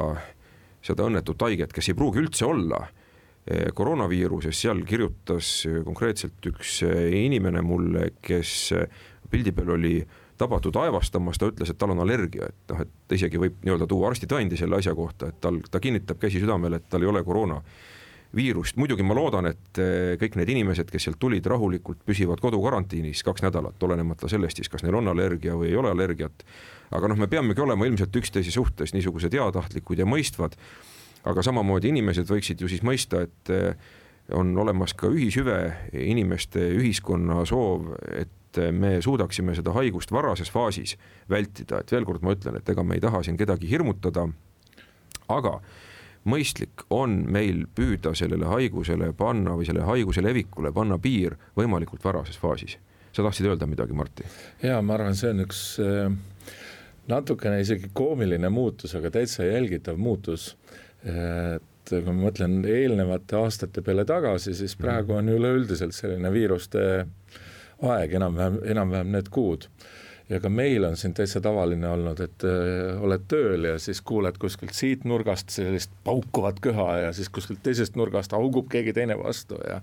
seda 0.84 1.08
õnnetut 1.08 1.42
haiget, 1.44 1.74
kes 1.74 1.90
ei 1.90 1.98
pruugi 1.98 2.22
üldse 2.22 2.46
olla 2.48 2.84
eh, 2.86 3.70
koroonaviiruses, 3.74 4.60
seal 4.64 4.84
kirjutas 4.88 5.64
konkreetselt 5.84 6.52
üks 6.52 6.80
inimene 6.86 7.64
mulle, 7.66 8.12
kes 8.22 8.72
pildi 9.30 9.52
peal 9.52 9.74
oli 9.76 9.98
tabatud 10.38 10.76
aevastamas, 10.76 11.38
ta 11.38 11.48
ütles, 11.50 11.70
et 11.70 11.78
tal 11.78 11.94
on 11.94 12.02
allergia, 12.02 12.48
et 12.50 12.72
noh, 12.72 12.80
et 12.82 13.16
isegi 13.16 13.38
võib 13.40 13.60
nii-öelda 13.64 13.86
tuua 13.90 14.10
arstitõendi 14.10 14.58
selle 14.58 14.80
asja 14.80 14.94
kohta, 14.96 15.30
et 15.30 15.38
tal, 15.42 15.60
ta 15.70 15.80
kinnitab 15.82 16.18
käsi 16.22 16.42
südamel, 16.42 16.78
et 16.78 16.88
tal 16.90 17.04
ei 17.04 17.10
ole 17.10 17.22
koroona 17.26 17.60
viirust, 18.36 18.76
muidugi 18.80 19.04
ma 19.06 19.16
loodan, 19.16 19.48
et 19.50 19.80
eh, 19.82 20.14
kõik 20.20 20.38
need 20.40 20.52
inimesed, 20.54 20.90
kes 20.90 21.08
sealt 21.08 21.18
tulid, 21.22 21.46
rahulikult 21.50 22.02
püsivad 22.06 22.42
kodukarantiinis 22.42 23.22
kaks 23.26 23.44
nädalat, 23.46 23.82
olenemata 23.82 24.30
sellest 24.30 24.60
siis, 24.60 24.70
kas 24.72 24.84
neil 24.84 24.98
on 24.98 25.12
allergia 25.12 25.56
või 25.58 25.70
ei 25.70 25.78
ole 25.80 25.92
allergiat. 25.94 26.44
aga 26.94 27.10
noh, 27.10 27.18
me 27.18 27.28
peamegi 27.30 27.60
olema 27.60 27.86
ilmselt 27.86 28.16
üksteise 28.16 28.50
suhtes 28.54 28.94
niisugused 28.94 29.32
heatahtlikud 29.32 29.98
ja 29.98 30.06
mõistvad. 30.06 30.56
aga 31.24 31.42
samamoodi 31.42 31.88
inimesed 31.88 32.28
võiksid 32.28 32.60
ju 32.60 32.68
siis 32.68 32.82
mõista, 32.82 33.22
et 33.22 33.50
eh, 33.50 33.74
on 34.32 34.56
olemas 34.58 34.94
ka 34.94 35.08
ühishüve, 35.12 35.58
inimeste, 35.92 36.60
ühiskonna 36.78 37.44
soov, 37.44 37.92
et 38.08 38.60
me 38.72 39.00
suudaksime 39.02 39.54
seda 39.54 39.72
haigust 39.74 40.12
varases 40.12 40.50
faasis 40.50 40.96
vältida, 41.30 41.80
et 41.80 41.90
veel 41.92 42.06
kord 42.06 42.22
ma 42.22 42.34
ütlen, 42.36 42.56
et 42.56 42.68
ega 42.68 42.84
me 42.86 42.96
ei 42.96 43.02
taha 43.02 43.22
siin 43.22 43.36
kedagi 43.36 43.68
hirmutada. 43.70 44.28
aga 45.28 45.60
mõistlik 46.28 46.86
on 46.94 47.22
meil 47.30 47.64
püüda 47.76 48.14
sellele 48.16 48.48
haigusele 48.48 49.12
panna 49.16 49.56
või 49.58 49.68
selle 49.68 49.84
haiguse 49.86 50.24
levikule 50.24 50.72
panna 50.72 50.98
piir 50.98 51.36
võimalikult 51.56 52.04
varases 52.04 52.38
faasis. 52.40 52.78
sa 53.12 53.22
tahtsid 53.22 53.46
öelda 53.46 53.66
midagi, 53.66 53.92
Martti? 53.92 54.24
ja 54.62 54.80
ma 54.82 54.94
arvan, 54.94 55.14
see 55.14 55.30
on 55.30 55.44
üks 55.44 55.60
äh, 55.82 56.08
natukene 57.08 57.60
isegi 57.60 57.90
koomiline 57.92 58.48
muutus, 58.48 58.94
aga 58.94 59.10
täitsa 59.10 59.44
jälgitav 59.44 59.98
muutus. 60.00 60.56
et 61.04 61.90
kui 61.90 62.00
ma 62.06 62.14
mõtlen 62.16 62.62
eelnevate 62.64 63.36
aastate 63.36 63.82
peale 63.84 64.06
tagasi, 64.08 64.54
siis 64.56 64.72
praegu 64.80 65.18
on 65.18 65.28
üleüldiselt 65.28 65.92
selline 65.92 66.30
viiruste 66.32 67.04
aeg 67.84 68.14
enam-vähem, 68.16 68.56
enam-vähem 68.72 69.12
need 69.12 69.28
kuud 69.28 69.68
ja 70.28 70.40
ka 70.40 70.48
meil 70.48 70.84
on 70.84 70.96
siin 70.96 71.14
täitsa 71.14 71.40
tavaline 71.44 71.88
olnud, 71.88 72.20
et 72.24 72.46
äh, 72.48 73.02
oled 73.04 73.26
tööl 73.28 73.68
ja 73.68 73.74
siis 73.82 74.00
kuuled 74.00 74.38
kuskilt 74.40 74.72
siit 74.76 75.04
nurgast 75.04 75.52
sellist 75.52 75.92
paukuvat 76.04 76.62
köha 76.64 76.88
ja 77.06 77.12
siis 77.16 77.28
kuskilt 77.28 77.62
teisest 77.62 77.98
nurgast 78.00 78.32
augub 78.32 78.70
keegi 78.72 78.96
teine 78.96 79.18
vastu 79.20 79.60
ja 79.68 79.82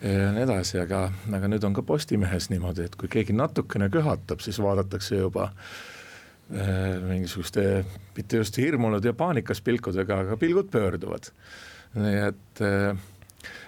ja 0.00 0.30
nii 0.32 0.46
edasi, 0.46 0.78
aga, 0.80 1.10
aga 1.36 1.48
nüüd 1.52 1.64
on 1.68 1.74
ka 1.76 1.82
Postimehes 1.84 2.48
niimoodi, 2.48 2.86
et 2.88 2.94
kui 2.96 3.10
keegi 3.12 3.34
natukene 3.36 3.90
köhatab, 3.92 4.40
siis 4.40 4.56
vaadatakse 4.62 5.18
juba 5.20 5.50
äh, 5.50 6.96
mingisuguste 7.04 7.84
mitte 8.16 8.40
just 8.40 8.56
hirmunud 8.58 9.04
ja 9.04 9.12
paanikas 9.12 9.60
pilkudega, 9.60 10.22
aga 10.24 10.40
pilgud 10.40 10.70
pöörduvad. 10.72 11.30
nii 11.94 12.20
et, 12.30 12.62
äh, 12.64 12.96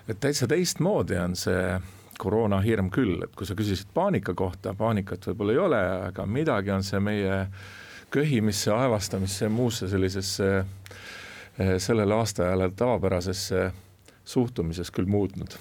et 0.09 0.21
täitsa 0.21 0.49
teistmoodi 0.49 1.21
on 1.21 1.37
see 1.37 1.67
koroonahirm 2.23 2.91
küll, 2.95 3.23
et 3.25 3.33
kui 3.37 3.49
sa 3.49 3.57
küsisid 3.59 3.91
paanika 3.95 4.35
kohta, 4.38 4.76
paanikat 4.79 5.26
võib-olla 5.31 5.55
ei 5.57 5.62
ole, 5.67 5.81
aga 6.11 6.26
midagi 6.26 6.75
on 6.75 6.87
see 6.87 7.00
meie 7.02 7.38
köhimisse, 8.12 8.71
aevastamisse, 8.75 9.49
muusse 9.49 9.88
sellisesse 9.88 10.50
eh, 10.59 11.75
sellel 11.83 12.14
aastaajal 12.19 12.69
tavapärasesse 12.76 13.71
suhtumises 14.25 14.93
küll 14.95 15.11
muutnud 15.11 15.59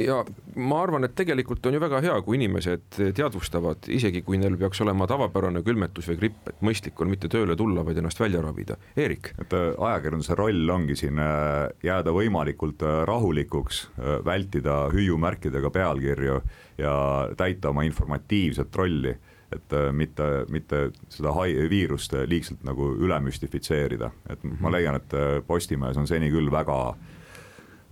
ja 0.00 0.18
ma 0.56 0.80
arvan, 0.82 1.06
et 1.06 1.14
tegelikult 1.18 1.66
on 1.66 1.76
ju 1.76 1.80
väga 1.82 2.00
hea, 2.04 2.14
kui 2.26 2.38
inimesed 2.38 2.98
teadvustavad, 3.16 3.88
isegi 3.92 4.22
kui 4.26 4.38
neil 4.40 4.56
peaks 4.60 4.80
olema 4.84 5.06
tavapärane 5.10 5.62
külmetus 5.66 6.08
või 6.10 6.20
gripp, 6.20 6.50
et 6.50 6.62
mõistlik 6.64 7.00
on 7.02 7.10
mitte 7.10 7.30
tööle 7.32 7.56
tulla, 7.58 7.84
vaid 7.86 7.98
ennast 8.00 8.20
välja 8.20 8.42
ravida. 8.44 8.78
Eerik. 8.96 9.32
et 9.40 9.52
äh, 9.54 9.70
ajakirjanduse 9.78 10.38
roll 10.38 10.70
ongi 10.70 10.96
siin 10.98 11.18
äh, 11.18 11.68
jääda 11.84 12.14
võimalikult 12.14 12.82
äh, 12.82 13.02
rahulikuks, 13.08 13.84
vältida 14.24 14.88
hüüumärkidega 14.92 15.70
pealkirju 15.70 16.40
ja 16.78 16.94
täita 17.36 17.70
oma 17.70 17.84
informatiivset 17.86 18.76
rolli 18.76 19.14
et 19.54 19.74
mitte, 19.94 20.24
mitte 20.50 20.78
seda 21.12 21.30
hai-, 21.36 21.68
viirust 21.70 22.16
liigselt 22.26 22.64
nagu 22.66 22.88
üle 22.98 23.20
müstifitseerida, 23.22 24.08
et 24.26 24.42
ma 24.42 24.56
mhm. 24.56 24.72
leian, 24.74 24.96
et 24.98 25.44
Postimehes 25.46 26.00
on 26.00 26.08
seni 26.10 26.30
küll 26.32 26.50
väga 26.50 26.78
äh, 26.88 27.13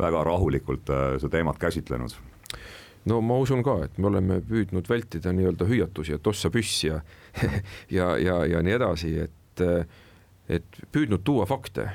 väga 0.02 0.24
rahulikult 0.28 0.90
äh, 0.92 1.16
seda 1.22 1.36
teemat 1.38 1.60
käsitlenud 1.62 2.16
no 3.10 3.20
ma 3.24 3.38
usun 3.42 3.64
ka, 3.66 3.78
et 3.86 3.98
me 3.98 4.10
oleme 4.10 4.40
püüdnud 4.46 4.88
vältida 4.90 5.32
nii-öelda 5.34 5.66
hüüatusi, 5.68 6.16
et 6.18 6.26
ossa 6.26 6.50
püss 6.54 6.84
ja 6.86 7.00
ja, 7.98 8.14
ja, 8.20 8.42
ja 8.46 8.62
nii 8.62 8.76
edasi, 8.78 9.14
et, 9.26 9.64
et 10.48 10.82
püüdnud 10.94 11.24
tuua 11.26 11.46
fakte. 11.50 11.88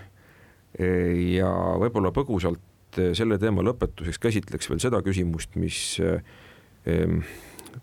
ja 0.78 1.50
võib-olla 1.82 2.12
põgusalt 2.14 3.00
selle 3.18 3.38
teema 3.42 3.64
lõpetuseks 3.66 4.20
käsitleks 4.22 4.70
veel 4.70 4.82
seda 4.84 5.00
küsimust, 5.06 5.56
mis 5.58 5.80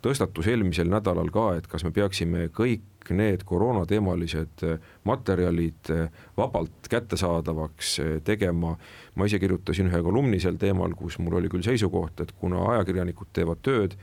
tõstatus 0.04 0.48
eelmisel 0.50 0.90
nädalal 0.92 1.30
ka, 1.34 1.46
et 1.58 1.66
kas 1.70 1.84
me 1.86 1.92
peaksime 1.94 2.48
kõik 2.54 2.93
need 3.11 3.44
koroonateemalised 3.44 4.64
äh, 4.64 4.78
materjalid 5.04 5.90
äh, 5.90 6.11
vabalt 6.37 6.88
kättesaadavaks 6.90 8.00
äh, 8.00 8.23
tegema. 8.25 8.76
ma 9.14 9.26
ise 9.26 9.38
kirjutasin 9.38 9.87
ühe 9.87 10.02
kolumni 10.02 10.40
sel 10.40 10.56
teemal, 10.58 10.94
kus 10.99 11.18
mul 11.18 11.38
oli 11.38 11.49
küll 11.49 11.62
seisukoht, 11.62 12.20
et 12.20 12.32
kuna 12.32 12.64
ajakirjanikud 12.73 13.30
teevad 13.32 13.61
tööd, 13.62 13.94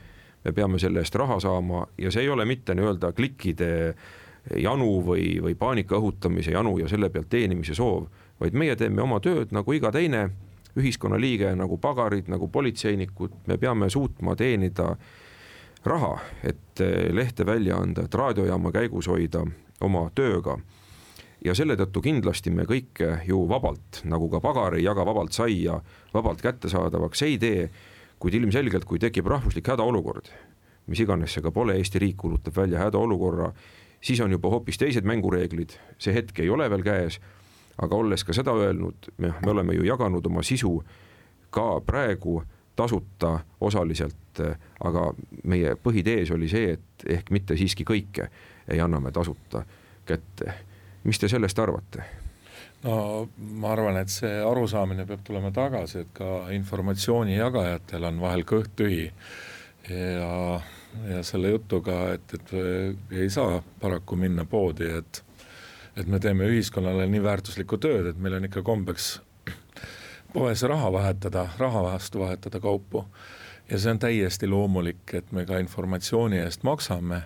me 0.44 0.52
peame 0.52 0.78
selle 0.78 1.02
eest 1.02 1.14
raha 1.14 1.40
saama 1.40 1.86
ja 1.98 2.10
see 2.10 2.24
ei 2.24 2.30
ole 2.32 2.46
mitte 2.48 2.74
nii-öelda 2.74 3.12
klikkide 3.12 3.68
janu 4.56 5.02
või, 5.06 5.36
või 5.42 5.54
paanika 5.54 5.98
õhutamise 5.98 6.54
janu 6.54 6.78
ja 6.78 6.88
selle 6.88 7.10
pealt 7.10 7.28
teenimise 7.30 7.74
soov, 7.74 8.08
vaid 8.40 8.56
meie 8.56 8.76
teeme 8.76 9.02
oma 9.02 9.20
tööd 9.20 9.52
nagu 9.54 9.72
iga 9.72 9.92
teine 9.92 10.30
ühiskonnaliige, 10.78 11.52
nagu 11.56 11.76
pagarid, 11.78 12.30
nagu 12.32 12.48
politseinikud, 12.48 13.44
me 13.46 13.58
peame 13.60 13.90
suutma 13.92 14.36
teenida 14.36 14.94
raha, 15.84 16.18
et 16.44 16.80
eh, 16.80 17.10
lehte 17.14 17.46
välja 17.46 17.76
anda, 17.76 18.04
et 18.06 18.14
raadiojaama 18.14 18.72
käigus 18.72 19.08
hoida 19.10 19.44
oma 19.80 20.08
tööga. 20.14 20.58
ja 21.44 21.54
selle 21.58 21.74
tõttu 21.74 21.98
kindlasti 22.02 22.52
me 22.54 22.62
kõike 22.62 23.16
ju 23.26 23.40
vabalt, 23.50 24.04
nagu 24.06 24.28
ka 24.30 24.40
pagar 24.40 24.76
ei 24.78 24.84
jaga 24.84 25.02
vabalt 25.06 25.32
saia, 25.34 25.80
vabalt 26.14 26.42
kättesaadavaks 26.42 27.22
ei 27.22 27.38
tee, 27.38 27.70
kuid 28.18 28.34
ilmselgelt, 28.34 28.84
kui 28.84 28.98
tekib 29.02 29.26
rahvuslik 29.26 29.66
hädaolukord, 29.66 30.30
mis 30.86 31.00
iganes 31.02 31.34
see 31.34 31.42
ka 31.42 31.50
pole, 31.50 31.74
Eesti 31.74 31.98
riik 31.98 32.16
kuulutab 32.22 32.56
välja 32.56 32.78
hädaolukorra, 32.78 33.50
siis 34.00 34.20
on 34.20 34.30
juba 34.30 34.50
hoopis 34.54 34.78
teised 34.78 35.04
mängureeglid, 35.04 35.74
see 35.98 36.14
hetk 36.14 36.38
ei 36.38 36.50
ole 36.50 36.70
veel 36.70 36.86
käes, 36.86 37.18
aga 37.82 37.96
olles 37.96 38.22
ka 38.24 38.32
seda 38.32 38.54
öelnud, 38.54 39.10
me 39.18 39.34
oleme 39.50 39.74
ju 39.74 39.86
jaganud 39.86 40.26
oma 40.26 40.46
sisu 40.46 40.76
ka 41.50 41.80
praegu 41.86 42.42
tasuta 42.76 43.40
osaliselt, 43.60 44.16
aga 44.40 45.04
meie 45.44 45.76
põhitees 45.76 46.32
oli 46.34 46.48
see, 46.48 46.76
et 46.76 47.06
ehk 47.18 47.30
mitte 47.34 47.56
siiski 47.58 47.84
kõike 47.88 48.28
ei 48.70 48.80
anna 48.80 49.00
me 49.00 49.12
tasuta 49.12 49.64
kätte. 50.06 50.54
mis 51.04 51.18
te 51.18 51.28
sellest 51.28 51.58
arvate? 51.58 52.04
no 52.84 53.28
ma 53.36 53.72
arvan, 53.72 53.96
et 53.96 54.10
see 54.10 54.42
arusaamine 54.42 55.06
peab 55.06 55.24
tulema 55.24 55.50
tagasi, 55.50 55.98
et 55.98 56.12
ka 56.14 56.48
informatsiooni 56.50 57.36
jagajatel 57.36 58.04
on 58.04 58.20
vahel 58.20 58.44
kõht 58.44 58.72
tühi 58.76 59.10
ja, 59.88 60.60
ja 61.08 61.22
selle 61.26 61.52
jutuga, 61.54 62.14
et, 62.14 62.34
et 62.38 62.54
ei 63.18 63.30
saa 63.30 63.62
paraku 63.80 64.16
minna 64.16 64.44
poodi, 64.44 64.88
et 64.98 65.24
et 65.96 66.08
me 66.08 66.16
teeme 66.20 66.46
ühiskonnale 66.48 67.04
nii 67.10 67.20
väärtuslikku 67.20 67.76
tööd, 67.76 68.06
et 68.08 68.18
meil 68.18 68.38
on 68.38 68.46
ikka 68.48 68.62
kombeks 68.64 69.18
poes 70.32 70.62
raha 70.64 70.88
vahetada, 70.92 71.46
raha 71.58 71.82
vastu 71.84 72.22
vahetada 72.22 72.60
kaupu. 72.60 73.04
Ja 73.70 73.78
see 73.78 73.94
on 73.94 73.98
täiesti 73.98 74.48
loomulik, 74.50 75.14
et 75.14 75.32
me 75.32 75.46
ka 75.48 75.58
informatsiooni 75.62 76.42
eest 76.42 76.64
maksame, 76.66 77.22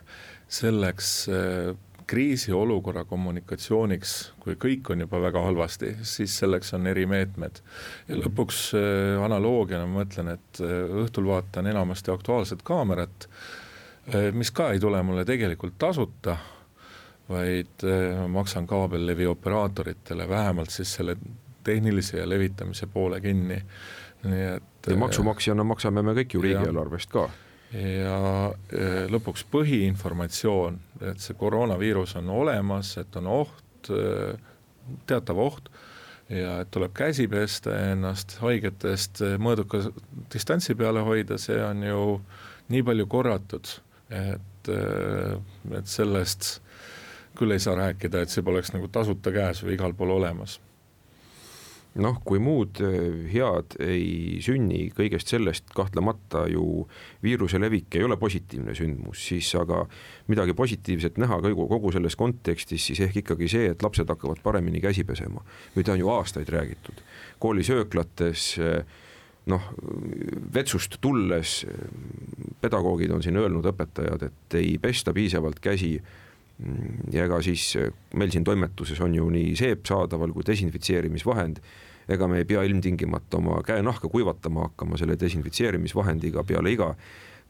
selleks 0.49 1.13
äh, 1.33 1.77
kriisiolukorra 2.07 3.03
kommunikatsiooniks, 3.05 4.13
kui 4.41 4.55
kõik 4.63 4.93
on 4.95 5.03
juba 5.03 5.19
väga 5.25 5.43
halvasti, 5.43 5.97
siis 6.07 6.37
selleks 6.39 6.75
on 6.79 6.87
erimeetmed. 6.87 7.63
ja 8.09 8.19
lõpuks 8.21 8.61
äh, 8.79 9.23
analoogiana 9.25 9.87
ma 9.87 10.05
mõtlen, 10.05 10.35
et 10.37 10.61
äh, 10.63 10.99
õhtul 11.05 11.27
vaatan 11.33 11.67
enamasti 11.73 12.15
Aktuaalset 12.15 12.63
Kaamerat, 12.63 13.29
mis 14.39 14.53
ka 14.55 14.69
ei 14.71 14.79
tule 14.79 15.01
mulle 15.03 15.25
tegelikult 15.27 15.75
tasuta, 15.83 16.37
vaid 17.27 17.83
maksan 18.31 18.69
kaabellevi 18.71 19.27
operaatoritele 19.27 20.29
vähemalt 20.31 20.71
siis 20.71 20.93
selle 20.95 21.17
tehnilise 21.67 22.21
ja 22.21 22.29
levitamise 22.29 22.87
poole 22.87 23.19
kinni, 23.21 23.59
nii 24.31 24.47
et. 24.57 24.89
ja 24.91 24.97
maksumaksjana 25.01 25.65
maksame 25.67 26.03
me 26.03 26.15
kõik 26.19 26.37
ju 26.37 26.45
riigieelarvest 26.45 27.13
ka 27.13 27.29
ja 27.77 28.19
lõpuks 29.11 29.45
põhiinformatsioon, 29.51 30.79
et 31.11 31.23
see 31.23 31.37
koroonaviirus 31.39 32.17
on 32.21 32.31
olemas, 32.31 32.95
et 33.01 33.17
on 33.19 33.27
oht, 33.43 33.91
teatav 35.07 35.41
oht 35.43 35.71
ja 36.31 36.61
et 36.63 36.71
tuleb 36.75 36.95
käsi 36.97 37.27
pesta 37.31 37.75
ja 37.75 37.95
ennast 37.95 38.39
haigetest 38.43 39.23
mõõduka 39.43 39.83
distantsi 40.33 40.75
peale 40.79 41.03
hoida, 41.07 41.39
see 41.39 41.59
on 41.63 41.83
ju 41.87 42.05
nii 42.73 42.83
palju 42.87 43.07
korratud, 43.11 43.75
et, 44.11 44.71
et 44.71 45.91
sellest 45.91 46.57
küll 47.37 47.53
ei 47.53 47.63
saa 47.63 47.77
rääkida, 47.79 48.23
et 48.23 48.33
see 48.33 48.47
poleks 48.47 48.73
nagu 48.75 48.89
tasuta 48.91 49.35
käes 49.35 49.63
või 49.63 49.77
igal 49.77 49.95
pool 49.95 50.17
olemas 50.17 50.59
noh, 52.03 52.19
kui 52.27 52.41
muud 52.43 52.81
eh, 52.85 53.25
head 53.31 53.77
ei 53.85 54.41
sünni 54.45 54.87
kõigest 54.95 55.31
sellest, 55.33 55.71
kahtlemata 55.77 56.45
ju 56.51 56.85
viiruse 57.25 57.61
levik 57.61 57.97
ei 57.97 58.05
ole 58.07 58.19
positiivne 58.21 58.75
sündmus, 58.77 59.23
siis 59.31 59.49
aga 59.59 59.85
midagi 60.33 60.57
positiivset 60.57 61.21
näha 61.23 61.41
kogu, 61.45 61.69
kogu 61.71 61.95
selles 61.95 62.19
kontekstis, 62.19 62.91
siis 62.91 63.01
ehk 63.07 63.23
ikkagi 63.23 63.49
see, 63.51 63.73
et 63.73 63.83
lapsed 63.85 64.09
hakkavad 64.13 64.43
paremini 64.45 64.83
käsi 64.85 65.07
pesema, 65.09 65.45
mida 65.77 65.95
on 65.95 66.05
ju 66.05 66.13
aastaid 66.13 66.53
räägitud. 66.53 67.03
koolisööklates 67.39 68.47
eh, 68.59 69.03
noh, 69.47 69.73
vetsust 70.55 70.99
tulles 71.01 71.61
pedagoogid 72.61 73.13
on 73.15 73.23
siin 73.23 73.37
öelnud, 73.39 73.67
õpetajad, 73.73 74.27
et 74.27 74.57
ei 74.59 74.77
pesta 74.83 75.15
piisavalt 75.15 75.61
käsi 75.63 75.97
ja 77.13 77.27
ega 77.27 77.43
siis 77.45 77.75
meil 78.17 78.31
siin 78.33 78.45
toimetuses 78.45 79.01
on 79.05 79.15
ju 79.15 79.27
nii 79.31 79.53
seep 79.59 79.85
saadaval 79.85 80.33
kui 80.33 80.47
desinfitseerimisvahend 80.47 81.61
ega 82.09 82.29
me 82.29 82.39
ei 82.41 82.47
pea 82.49 82.63
ilmtingimata 82.63 83.37
oma 83.37 83.59
käenahka 83.67 84.09
kuivatama 84.09 84.69
hakkama 84.69 84.97
selle 84.97 85.19
desinfitseerimisvahendiga 85.21 86.45
peale 86.49 86.73
iga 86.73 86.95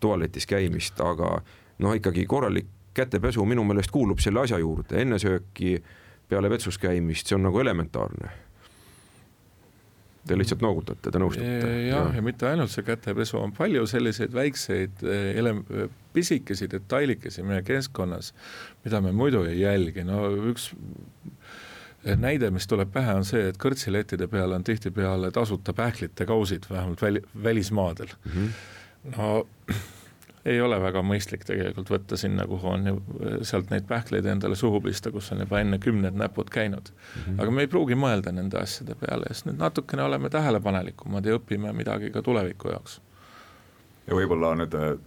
tualetis 0.00 0.46
käimist, 0.46 1.00
aga 1.00 1.38
noh, 1.78 1.94
ikkagi 1.96 2.26
korralik 2.28 2.68
kätepesu 2.96 3.44
minu 3.44 3.64
meelest 3.64 3.92
kuulub 3.92 4.20
selle 4.24 4.42
asja 4.44 4.58
juurde, 4.60 4.96
enne 5.02 5.20
sööki, 5.20 5.76
peale 6.28 6.50
vetsus 6.50 6.78
käimist, 6.80 7.28
see 7.28 7.36
on 7.36 7.46
nagu 7.48 7.60
elementaarne. 7.60 8.32
Te 10.26 10.34
lihtsalt 10.34 10.62
noogutate, 10.64 11.12
te 11.12 11.20
nõustute? 11.22 11.68
jah 11.86 12.08
ja., 12.08 12.16
ja 12.16 12.22
mitte 12.24 12.48
ainult 12.48 12.72
see 12.72 12.82
kätepesu, 12.86 13.38
on 13.38 13.52
palju 13.54 13.84
selliseid 13.86 14.32
väikseid 14.34 15.04
eh, 15.06 15.36
ele-, 15.38 15.60
pisikesi 16.16 16.70
detailikesi 16.72 17.44
meie 17.46 17.62
keskkonnas, 17.66 18.32
mida 18.84 19.00
me 19.04 19.12
muidu 19.12 19.44
ei 19.44 19.60
jälgi, 19.60 20.04
no 20.08 20.24
üks 20.52 20.70
näide, 22.14 22.50
mis 22.50 22.66
tuleb 22.70 22.92
pähe, 22.92 23.14
on 23.18 23.26
see, 23.26 23.48
et 23.50 23.58
kõrtsilettide 23.60 24.28
peal 24.30 24.54
on 24.54 24.64
tihtipeale 24.64 25.30
tasuta 25.34 25.74
pähklite 25.76 26.26
kausid, 26.28 26.68
vähemalt 26.70 27.02
väli, 27.02 27.22
välismaadel 27.42 28.08
mm. 28.24 28.32
-hmm. 28.32 29.16
no 29.16 29.46
ei 30.50 30.60
ole 30.60 30.78
väga 30.82 31.02
mõistlik 31.02 31.44
tegelikult 31.46 31.90
võtta 31.90 32.16
sinna, 32.16 32.46
kuhu 32.46 32.68
on 32.68 32.86
ju 32.86 33.00
sealt 33.42 33.70
neid 33.70 33.88
pähkleid 33.88 34.26
endale 34.30 34.56
suhu 34.56 34.80
pista, 34.80 35.10
kus 35.10 35.32
on 35.32 35.42
juba 35.42 35.60
enne 35.60 35.78
kümned 35.82 36.14
näpud 36.14 36.50
käinud 36.50 36.92
mm. 36.92 37.22
-hmm. 37.22 37.42
aga 37.42 37.50
me 37.50 37.66
ei 37.66 37.72
pruugi 37.72 37.98
mõelda 37.98 38.32
nende 38.32 38.60
asjade 38.62 38.94
peale, 38.94 39.32
sest 39.32 39.50
nüüd 39.50 39.58
natukene 39.58 40.02
oleme 40.02 40.30
tähelepanelikumad 40.30 41.26
ja 41.26 41.40
õpime 41.40 41.72
midagi 41.72 42.10
ka 42.10 42.22
tuleviku 42.22 42.68
jaoks. 42.68 43.00
ja 44.06 44.14
võib-olla 44.14 44.54
nüüd 44.62 44.74
äh, 44.74 44.98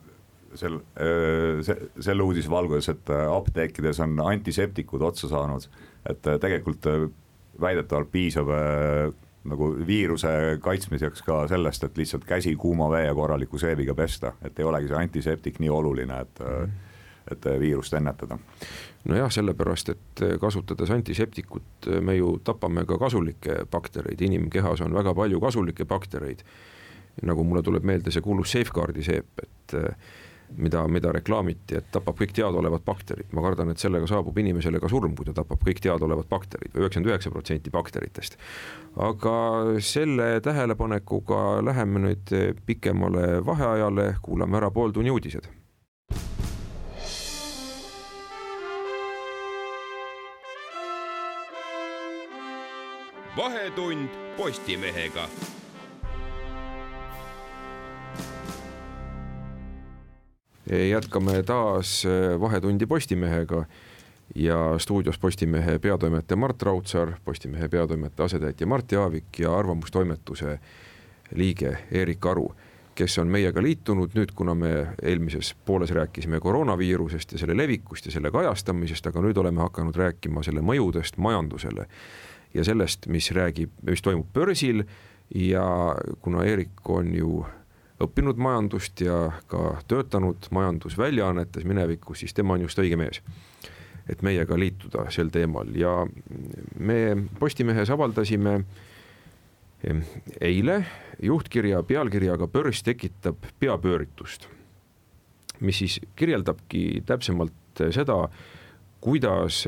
sel, 0.58 0.80
selle 2.00 2.24
uudise 2.24 2.50
valguses, 2.52 2.90
et 2.94 3.10
äh, 3.14 3.26
apteekides 3.34 4.00
on 4.06 4.20
antiseptikud 4.24 5.02
otsa 5.02 5.30
saanud 5.32 5.68
et 6.10 6.28
äh, 6.28 6.40
tegelikult 6.40 6.86
äh, 6.90 7.08
väidetavalt 7.62 8.12
piisab 8.12 8.48
nagu 9.50 9.66
viiruse 9.88 10.30
kaitsmiseks 10.64 11.24
ka 11.26 11.42
sellest, 11.52 11.84
et 11.84 11.98
lihtsalt 11.98 12.24
käsi 12.28 12.54
kuuma 12.56 12.88
vee 12.92 13.06
ja 13.06 13.16
korraliku 13.16 13.60
seebiga 13.60 13.96
pesta, 13.96 14.34
et 14.44 14.60
ei 14.60 14.68
olegi 14.68 14.88
see 14.88 15.00
antiseptik 15.00 15.60
nii 15.60 15.72
oluline, 15.74 16.22
et 16.24 16.44
mm., 16.46 16.78
et 17.30 17.44
viirust 17.62 17.94
ennetada. 17.94 18.40
nojah, 19.06 19.30
sellepärast, 19.32 19.90
et 19.90 20.22
kasutades 20.42 20.90
antiseptikut, 20.90 21.90
me 22.02 22.16
ju 22.16 22.32
tapame 22.44 22.86
ka 22.90 22.98
kasulikke 22.98 23.66
baktereid, 23.72 24.22
inimkehas 24.22 24.82
on 24.82 24.96
väga 24.96 25.14
palju 25.14 25.42
kasulikke 25.44 25.86
baktereid 25.86 26.42
nagu 27.22 27.44
mulle 27.44 27.64
tuleb 27.66 27.86
meelde 27.86 28.12
see 28.12 28.24
kuulus 28.24 28.52
Safeguardi 28.56 29.04
seep, 29.06 29.44
et 29.44 29.76
mida, 30.58 30.88
mida 30.88 31.12
reklaamiti, 31.14 31.78
et 31.80 31.92
tapab 31.94 32.18
kõik 32.20 32.34
teadaolevad 32.36 32.84
bakterid, 32.88 33.30
ma 33.36 33.44
kardan, 33.46 33.72
et 33.74 33.82
sellega 33.82 34.08
saabub 34.10 34.38
inimesele 34.38 34.82
ka 34.82 34.90
surm, 34.92 35.16
kui 35.18 35.28
ta 35.28 35.36
tapab 35.38 35.62
kõik 35.66 35.82
teadaolevad 35.86 36.30
bakterid, 36.32 36.74
üheksakümmend 36.74 37.12
üheksa 37.12 37.34
protsenti 37.34 37.74
bakteritest. 37.74 38.38
aga 38.98 39.36
selle 39.80 40.42
tähelepanekuga 40.42 41.62
läheme 41.66 42.00
nüüd 42.08 42.34
pikemale 42.66 43.46
vaheajale, 43.46 44.16
kuulame 44.22 44.58
ära 44.58 44.72
pooltunni 44.72 45.12
uudised. 45.12 45.50
Vahetund 53.38 54.10
Postimehega 54.38 55.30
jätkame 60.70 61.44
taas 61.44 62.06
äh, 62.06 62.40
Vahetundi 62.40 62.86
Postimehega 62.86 63.66
ja 64.36 64.76
stuudios 64.78 65.20
Postimehe 65.20 65.80
peatoimetaja 65.80 66.38
Mart 66.38 66.62
Raudsaar, 66.62 67.12
Postimehe 67.26 67.68
peatoimetaja 67.68 68.26
asetäitja 68.26 68.68
Mart 68.68 68.92
Jaavik 68.92 69.40
ja 69.40 69.58
Arvamustoimetuse 69.58 70.60
liige 71.36 71.78
Erik 71.92 72.26
Aru, 72.26 72.52
kes 72.96 73.18
on 73.20 73.28
meiega 73.28 73.62
liitunud 73.64 74.14
nüüd, 74.14 74.34
kuna 74.36 74.56
me 74.56 74.72
eelmises 75.02 75.56
pooles 75.66 75.92
rääkisime 75.92 76.40
koroonaviirusest 76.40 77.32
ja 77.32 77.38
selle 77.42 77.58
levikust 77.58 78.06
ja 78.06 78.12
selle 78.12 78.32
kajastamisest, 78.32 79.08
aga 79.08 79.22
nüüd 79.24 79.38
oleme 79.38 79.62
hakanud 79.62 79.96
rääkima 79.96 80.44
selle 80.44 80.62
mõjudest 80.66 81.18
majandusele 81.18 81.88
ja 82.54 82.66
sellest, 82.66 83.08
mis 83.08 83.32
räägib, 83.32 83.72
mis 83.86 84.02
toimub 84.02 84.28
börsil. 84.34 84.84
Ja 85.36 85.96
kuna 86.22 86.42
Erik 86.44 86.90
on 86.90 87.14
ju 87.14 87.46
õppinud 88.04 88.40
majandust 88.40 89.02
ja 89.04 89.32
ka 89.52 89.80
töötanud 89.88 90.48
majandusväljaannetes 90.56 91.66
minevikus, 91.68 92.24
siis 92.24 92.34
tema 92.34 92.56
on 92.56 92.64
just 92.64 92.80
õige 92.80 92.98
mees, 93.00 93.22
et 94.10 94.22
meiega 94.26 94.58
liituda 94.60 95.10
sel 95.14 95.32
teemal. 95.34 95.72
Ja 95.76 96.06
me 96.80 97.00
Postimehes 97.40 97.92
avaldasime 97.94 98.62
eile 100.42 100.80
juhtkirja 101.24 101.84
pealkirjaga 101.88 102.48
Börs 102.52 102.84
tekitab 102.84 103.46
peapööritust, 103.60 104.48
mis 105.60 105.80
siis 105.84 106.00
kirjeldabki 106.20 107.04
täpsemalt 107.08 107.84
seda, 107.96 108.22
kuidas 109.00 109.64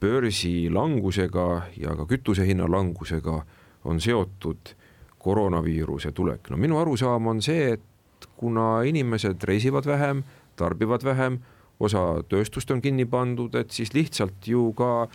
börsi 0.00 0.68
langusega 0.72 1.48
ja 1.76 1.94
ka 1.98 2.06
kütuse 2.08 2.46
hinna 2.48 2.68
langusega 2.70 3.42
on 3.88 4.00
seotud 4.00 4.72
koroonaviiruse 5.18 6.12
tulek, 6.12 6.50
no 6.50 6.56
minu 6.56 6.78
arusaam 6.78 7.26
on 7.26 7.42
see, 7.42 7.72
et 7.74 8.28
kuna 8.36 8.82
inimesed 8.86 9.42
reisivad 9.44 9.86
vähem, 9.86 10.22
tarbivad 10.56 11.04
vähem, 11.04 11.38
osa 11.80 12.22
tööstust 12.28 12.70
on 12.74 12.82
kinni 12.82 13.06
pandud, 13.06 13.54
et 13.54 13.70
siis 13.74 13.94
lihtsalt 13.94 14.46
ju 14.46 14.72
ka 14.78 15.08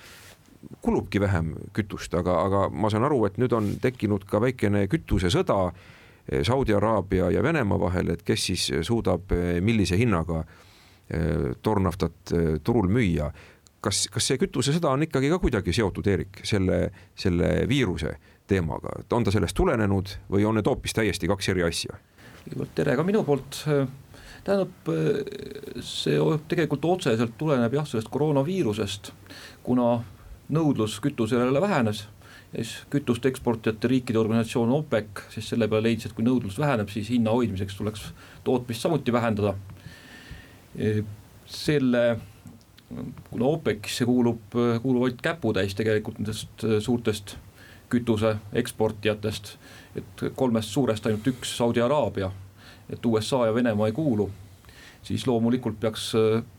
kulubki 0.82 1.20
vähem 1.20 1.54
kütust, 1.76 2.13
aga, 2.16 2.38
aga 2.48 2.68
ma 2.70 2.92
saan 2.92 3.08
aru, 3.08 3.24
et 3.28 3.39
nüüd 3.42 3.56
on 3.56 3.74
tekkinud 3.84 4.24
ka 4.30 4.39
väikene 4.44 4.86
kütusesõda 4.92 5.58
eh, 5.72 6.44
Saudi 6.48 6.76
Araabia 6.76 7.32
ja 7.36 7.44
Venemaa 7.44 7.80
vahel, 7.80 8.13
et 8.13 8.24
kes 8.24 8.48
siis 8.52 8.70
suudab 8.88 9.32
eh, 9.36 9.58
millise 9.62 10.00
hinnaga 10.00 10.44
eh, 10.44 11.52
toornaftat 11.62 12.36
turul 12.63 12.88
müüa. 12.88 13.32
kas, 13.84 14.06
kas 14.08 14.28
see 14.28 14.39
kütusesõda 14.39 14.94
on 14.96 15.04
ikkagi 15.04 15.30
ka 15.30 15.39
kuidagi 15.44 15.74
seotud, 15.76 16.08
Eerik, 16.08 16.39
selle, 16.48 16.86
selle 17.20 17.68
viiruse 17.68 18.16
teemaga, 18.54 18.96
et 19.02 19.13
on 19.13 19.26
ta 19.26 19.34
sellest 19.34 19.58
tulenenud 19.58 20.16
või 20.32 20.48
on 20.48 20.60
need 20.60 20.70
hoopis 20.70 20.96
täiesti 20.96 21.30
kaks 21.32 21.52
eri 21.54 21.66
asja? 21.68 22.00
kõigepealt 22.44 22.74
tere 22.76 22.96
ka 23.00 23.04
minu 23.08 23.22
poolt, 23.24 23.62
tähendab, 24.44 24.89
see 25.84 26.18
tegelikult 26.52 26.86
otseselt 26.92 27.38
tuleneb 27.39 27.78
jah, 27.78 27.88
sellest 27.88 28.12
koroonaviirusest, 28.12 29.13
kuna 29.63 29.94
nõudlus 30.54 31.00
kütuse 31.04 31.39
järele 31.39 31.62
vähenes 31.63 32.04
ja 32.54 32.63
siis 32.63 32.84
kütust 32.94 33.26
eksportijate 33.26 33.89
riikide 33.89 34.20
organisatsioon 34.22 34.74
OPEC 34.76 35.24
siis 35.34 35.48
selle 35.54 35.68
peale 35.68 35.88
leidis, 35.88 36.10
et 36.10 36.18
kui 36.18 36.26
nõudlus 36.26 36.60
väheneb, 36.62 36.92
siis 36.94 37.10
hinna 37.10 37.34
hoidmiseks 37.34 37.78
tuleks 37.80 38.10
tootmist 38.44 38.86
samuti 38.86 39.13
vähendada. 39.13 39.56
selle, 41.46 42.18
kuna 43.30 43.46
OPEC-isse 43.46 44.06
kuulub, 44.06 44.56
kuuluvad 44.82 45.20
käputäis 45.22 45.76
tegelikult 45.76 46.20
nendest 46.20 46.66
suurtest 46.80 47.36
kütuse 47.94 48.36
eksportijatest, 48.62 49.56
et 50.00 50.24
kolmest 50.36 50.74
suurest 50.74 51.06
ainult 51.08 51.28
üks 51.34 51.58
Saudi 51.58 51.84
Araabia, 51.84 52.32
et 52.90 53.06
USA 53.06 53.46
ja 53.48 53.56
Venemaa 53.56 53.90
ei 53.90 53.96
kuulu, 53.96 54.30
siis 55.04 55.28
loomulikult 55.28 55.80
peaks, 55.80 56.12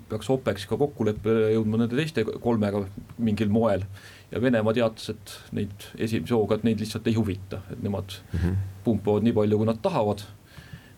peaks 0.09 0.31
OPEX 0.31 0.69
ka 0.71 0.79
kokkuleppele 0.81 1.55
jõudma 1.55 1.81
nende 1.81 1.99
teiste 1.99 2.25
kolmega 2.25 2.85
mingil 3.19 3.53
moel. 3.53 3.87
ja 4.31 4.41
Venemaa 4.43 4.75
teatas, 4.75 5.11
et 5.11 5.35
neid 5.55 5.91
esimese 5.99 6.35
hooga, 6.35 6.59
et 6.59 6.65
neid 6.67 6.81
lihtsalt 6.83 7.07
ei 7.07 7.15
huvita, 7.15 7.61
et 7.71 7.83
nemad 7.83 8.17
mm 8.33 8.39
-hmm. 8.39 8.57
pumpavad 8.85 9.23
nii 9.23 9.33
palju, 9.33 9.59
kui 9.59 9.67
nad 9.67 9.83
tahavad. 9.83 10.23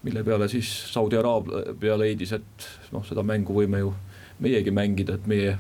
mille 0.03 0.25
peale 0.25 0.49
siis 0.49 0.93
Saudi 0.93 1.17
Araabia 1.17 1.99
leidis, 1.99 2.33
et 2.33 2.69
noh, 2.93 3.05
seda 3.05 3.23
mängu 3.23 3.55
võime 3.55 3.79
ju 3.79 3.95
meiegi 4.41 4.71
mängida, 4.71 5.15
et 5.15 5.27
meie 5.27 5.59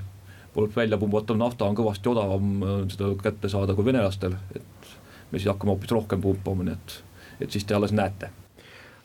poolt 0.56 0.76
välja 0.76 0.96
pumbatav 0.98 1.36
nafta 1.36 1.68
on 1.68 1.76
kõvasti 1.76 2.08
odavam 2.08 2.64
seda 2.92 3.12
kätte 3.20 3.50
saada 3.52 3.76
kui 3.76 3.84
venelastel, 3.84 4.38
et 4.56 4.90
me 5.30 5.38
siis 5.38 5.50
hakkame 5.50 5.74
hoopis 5.74 5.92
rohkem 5.92 6.22
pumpama, 6.24 6.64
nii 6.64 6.76
et, 6.76 6.96
et 7.44 7.52
siis 7.52 7.66
te 7.68 7.76
alles 7.76 7.92
näete. 7.92 8.30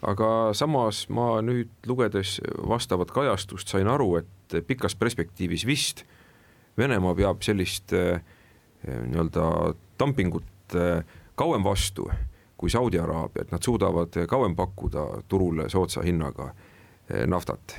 Aga 0.07 0.27
samas 0.57 1.03
ma 1.13 1.35
nüüd 1.45 1.69
lugedes 1.85 2.39
vastavat 2.67 3.11
kajastust 3.13 3.69
sain 3.69 3.89
aru, 3.91 4.15
et 4.21 4.61
pikas 4.67 4.95
perspektiivis 4.95 5.67
vist 5.69 6.05
Venemaa 6.79 7.11
peab 7.19 7.41
sellist 7.43 7.91
äh, 7.93 8.21
nii-öelda 8.87 9.73
dumpingut 9.99 10.75
äh, 10.79 11.03
kauem 11.35 11.67
vastu 11.67 12.07
kui 12.57 12.71
Saudi 12.71 12.99
Araabia, 12.99 13.43
et 13.43 13.51
nad 13.51 13.61
suudavad 13.65 14.15
kauem 14.29 14.55
pakkuda 14.55 15.03
turule 15.27 15.65
soodsa 15.69 16.03
hinnaga 16.05 16.51
naftat 17.27 17.73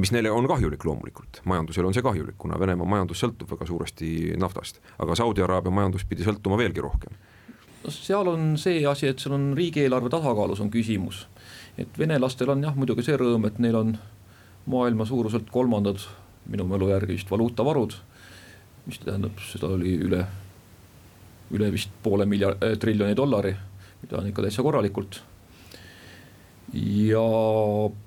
mis 0.00 0.12
neile 0.14 0.30
on 0.32 0.48
kahjulik 0.48 0.84
loomulikult, 0.84 1.40
majandusele 1.48 1.88
on 1.88 1.96
see 1.96 2.04
kahjulik, 2.04 2.36
kuna 2.40 2.58
Venemaa 2.60 2.88
majandus 2.88 3.22
sõltub 3.22 3.50
väga 3.50 3.66
suuresti 3.68 4.10
naftast, 4.40 4.80
aga 4.98 5.16
Saudi 5.18 5.44
Araabia 5.44 5.72
majandus 5.74 6.06
pidi 6.08 6.26
sõltuma 6.26 6.58
veelgi 6.60 6.84
rohkem. 6.84 7.16
no 7.84 7.92
seal 7.94 8.28
on 8.28 8.56
see 8.60 8.84
asi, 8.86 9.08
et 9.08 9.18
seal 9.18 9.36
on 9.36 9.50
riigieelarve 9.56 10.10
tasakaalus 10.12 10.60
on 10.60 10.70
küsimus, 10.70 11.26
et 11.78 11.98
venelastel 11.98 12.50
on 12.52 12.64
jah, 12.64 12.76
muidugi 12.76 13.04
see 13.06 13.16
rõõm, 13.16 13.46
et 13.48 13.58
neil 13.58 13.76
on 13.76 13.96
maailma 14.70 15.06
suuruselt 15.08 15.50
kolmandad, 15.50 16.02
minu 16.50 16.66
mälu 16.68 16.90
järgi 16.90 17.16
vist 17.16 17.30
valuutavarud, 17.30 17.96
mis 18.86 19.00
tähendab, 19.00 19.40
seda 19.52 19.72
oli 19.76 19.96
üle, 20.00 20.24
üle 21.56 21.72
vist 21.72 21.92
poole 22.02 22.26
miljard 22.26 22.62
äh,, 22.64 22.76
triljoni 22.80 23.16
dollari, 23.16 23.54
mida 24.02 24.20
on 24.20 24.30
ikka 24.30 24.44
täitsa 24.46 24.64
korralikult 24.64 25.22
ja 26.72 27.22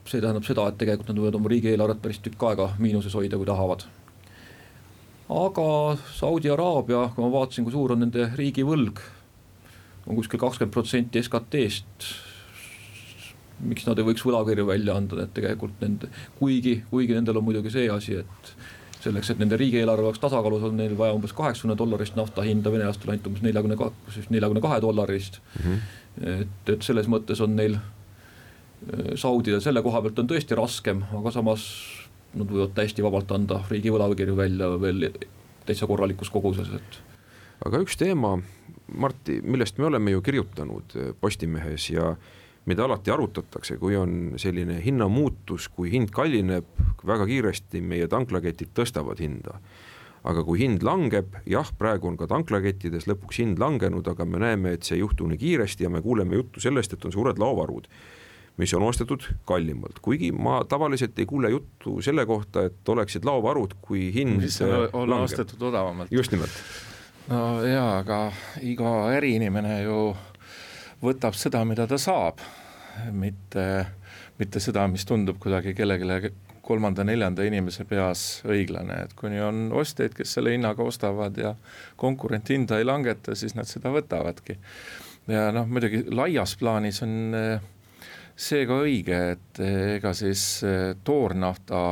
see 0.07 0.21
tähendab 0.21 0.45
seda, 0.47 0.67
et 0.69 0.77
tegelikult 0.79 1.09
nad 1.11 1.19
võivad 1.19 1.37
oma 1.39 1.51
riigieelarvet 1.51 2.01
päris 2.03 2.21
tükk 2.23 2.45
aega 2.47 2.69
miinuses 2.79 3.15
hoida, 3.17 3.37
kui 3.37 3.47
tahavad. 3.47 3.85
aga 5.29 5.97
Saudi 6.13 6.51
Araabia, 6.51 7.09
kui 7.15 7.23
ma 7.23 7.31
vaatasin, 7.31 7.65
kui 7.65 7.73
suur 7.73 7.95
on 7.95 8.03
nende 8.05 8.29
riigivõlg, 8.37 9.01
on 10.07 10.19
kuskil 10.19 10.39
kakskümmend 10.39 10.73
protsenti 10.73 11.23
SKT-st. 11.23 12.13
miks 13.63 13.85
nad 13.87 13.99
ei 13.99 14.05
võiks 14.05 14.23
võlakirju 14.25 14.65
välja 14.67 14.95
anda, 14.95 15.23
et 15.23 15.33
tegelikult 15.33 15.79
nende, 15.81 16.09
kuigi, 16.39 16.83
kuigi 16.89 17.15
nendel 17.15 17.37
on 17.39 17.45
muidugi 17.47 17.71
see 17.71 17.89
asi, 17.89 18.17
et 18.19 18.53
selleks, 19.03 19.29
et 19.31 19.39
nende 19.39 19.57
riigieelarve 19.59 20.07
oleks 20.07 20.19
tasakaalus, 20.23 20.63
on 20.67 20.77
neil 20.79 20.95
vaja 20.99 21.15
umbes 21.15 21.33
kaheksakümne 21.35 21.75
dollarist 21.79 22.15
nafta 22.15 22.43
hinda, 22.43 22.71
venelastel 22.71 23.11
ainult 23.11 23.27
umbes 23.27 23.43
neljakümne, 23.43 23.77
neljakümne 24.29 24.63
kahe 24.63 24.79
dollarist 24.81 25.39
mm. 25.39 25.65
-hmm. 25.65 26.37
et, 26.41 26.73
et 26.75 26.87
selles 26.87 27.07
mõttes 27.11 27.43
on 27.43 27.55
neil 27.55 27.77
Saudidel 29.15 29.61
selle 29.63 29.81
koha 29.85 30.01
pealt 30.03 30.19
on 30.19 30.27
tõesti 30.27 30.57
raskem, 30.59 31.03
aga 31.15 31.31
samas 31.31 31.63
nad 32.33 32.49
võivad 32.49 32.73
täiesti 32.75 33.05
vabalt 33.05 33.31
anda 33.31 33.61
riigi 33.69 33.93
võlakirju 33.93 34.35
välja 34.35 34.69
veel 34.81 35.07
täitsa 35.67 35.87
korralikus 35.87 36.31
koguses, 36.33 36.69
et. 36.75 36.99
aga 37.65 37.83
üks 37.83 37.97
teema, 37.99 38.35
Martti, 38.93 39.39
millest 39.41 39.79
me 39.79 39.87
oleme 39.87 40.11
ju 40.11 40.21
kirjutanud 40.21 40.95
Postimehes 41.21 41.87
ja 41.93 42.13
mida 42.65 42.85
alati 42.85 43.11
arutatakse, 43.11 43.77
kui 43.79 43.95
on 43.99 44.35
selline 44.39 44.79
hinnamuutus, 44.83 45.69
kui 45.71 45.91
hind 45.91 46.11
kallineb 46.15 46.67
väga 47.07 47.27
kiiresti, 47.29 47.81
meie 47.81 48.07
tanklaketid 48.11 48.75
tõstavad 48.75 49.23
hinda. 49.23 49.59
aga 50.23 50.39
kui 50.47 50.61
hind 50.61 50.85
langeb, 50.87 51.33
jah, 51.51 51.67
praegu 51.75 52.07
on 52.07 52.15
ka 52.15 52.29
tanklakettides 52.31 53.09
lõpuks 53.09 53.41
hind 53.41 53.57
langenud, 53.59 54.07
aga 54.07 54.23
me 54.23 54.39
näeme, 54.39 54.71
et 54.71 54.87
see 54.87 54.95
ei 54.95 55.01
juhtu 55.01 55.27
nii 55.27 55.37
kiiresti 55.41 55.83
ja 55.83 55.89
me 55.91 55.99
kuuleme 56.01 56.37
juttu 56.39 56.63
sellest, 56.63 56.93
et 56.93 57.05
on 57.05 57.11
suured 57.11 57.41
laovarud 57.43 57.89
mis 58.57 58.73
on 58.73 58.83
ostetud 58.85 59.25
kallimalt, 59.49 59.99
kuigi 60.01 60.31
ma 60.31 60.61
tavaliselt 60.69 61.19
ei 61.19 61.25
kuule 61.25 61.49
juttu 61.49 61.99
selle 62.01 62.25
kohta, 62.29 62.67
et 62.69 62.89
oleksid 62.89 63.25
laovarud, 63.25 63.77
kui 63.81 64.11
hind 64.13 64.43
mis 64.43 64.61
on, 64.61 64.89
on 64.93 65.13
ostetud 65.23 65.61
odavamalt. 65.61 66.11
just 66.11 66.31
nimelt. 66.31 66.51
no 67.29 67.63
jaa, 67.65 67.97
aga 68.03 68.19
iga 68.61 68.93
äriinimene 69.15 69.81
ju 69.83 69.99
võtab 71.03 71.35
seda, 71.37 71.63
mida 71.65 71.87
ta 71.89 71.97
saab, 71.97 72.41
mitte, 73.11 73.67
mitte 74.39 74.61
seda, 74.63 74.85
mis 74.87 75.05
tundub 75.05 75.41
kuidagi 75.41 75.73
kellelegi 75.77 76.31
kolmanda-neljanda 76.63 77.43
inimese 77.43 77.83
peas 77.87 78.43
õiglane, 78.47 79.01
et 79.03 79.15
kuni 79.19 79.41
on 79.43 79.65
ostjaid, 79.75 80.13
kes 80.15 80.37
selle 80.37 80.53
hinnaga 80.53 80.85
ostavad 80.85 81.35
ja 81.37 81.55
konkurent 81.99 82.49
hinda 82.53 82.79
ei 82.79 82.87
langeta, 82.87 83.35
siis 83.35 83.57
nad 83.57 83.67
seda 83.67 83.91
võtavadki. 83.91 84.55
ja 85.27 85.49
noh, 85.55 85.67
muidugi 85.67 86.05
laias 86.11 86.55
plaanis 86.59 87.01
on 87.03 87.35
eh, 87.35 87.67
see 88.35 88.65
ka 88.69 88.79
õige, 88.85 89.19
et 89.35 89.61
eh, 89.63 89.97
ega 89.97 90.13
siis 90.17 90.43
eh, 90.67 90.93
toornafta 91.05 91.83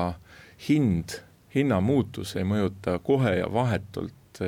hind, 0.67 1.17
hinnamuutus 1.56 2.36
ei 2.39 2.45
mõjuta 2.47 2.97
kohe 3.04 3.36
ja 3.41 3.47
vahetult 3.51 4.39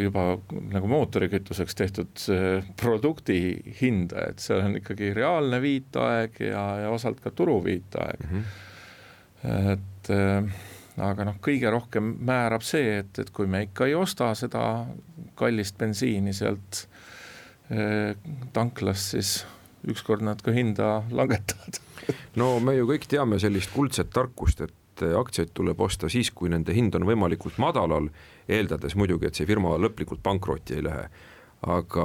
juba 0.00 0.22
nagu 0.72 0.88
mootorikütuseks 0.90 1.76
tehtud 1.78 2.22
produkti 2.80 3.36
hinda, 3.78 4.24
et 4.32 4.42
seal 4.42 4.64
on 4.64 4.78
ikkagi 4.80 5.12
reaalne 5.14 5.60
viitaeg 5.62 6.40
ja, 6.48 6.62
ja 6.82 6.90
osalt 6.90 7.20
ka 7.22 7.30
turu 7.36 7.58
viitaeg 7.62 8.24
mm. 8.24 8.42
-hmm. 9.44 9.70
et 9.76 10.10
aga 11.04 11.28
noh, 11.28 11.38
kõige 11.44 11.70
rohkem 11.70 12.14
määrab 12.24 12.64
see, 12.66 12.98
et, 13.04 13.18
et 13.18 13.30
kui 13.30 13.46
me 13.46 13.62
ikka 13.68 13.86
ei 13.86 13.94
osta 13.94 14.32
seda 14.34 14.86
kallist 15.38 15.78
bensiini 15.78 16.32
sealt 16.32 16.86
tanklast, 18.52 19.14
siis 19.14 19.36
ükskord 19.88 20.22
nad 20.22 20.42
ka 20.42 20.54
hinda 20.54 21.02
langetavad. 21.10 21.80
No 22.40 22.56
me 22.58 22.74
ju 22.74 22.86
kõik 22.88 23.04
teame 23.06 23.38
sellist 23.38 23.70
kuldset 23.70 24.08
tarkust, 24.10 24.60
et 24.64 25.02
aktsiaid 25.18 25.52
tuleb 25.54 25.80
osta 25.80 26.08
siis, 26.10 26.32
kui 26.34 26.50
nende 26.50 26.74
hind 26.74 26.96
on 26.98 27.06
võimalikult 27.06 27.60
madalal, 27.62 28.08
eeldades 28.50 28.96
muidugi, 28.98 29.28
et 29.28 29.38
see 29.38 29.46
firma 29.46 29.76
lõplikult 29.78 30.22
pankrotti 30.24 30.78
ei 30.78 30.88
lähe. 30.88 31.06
aga 31.62 32.04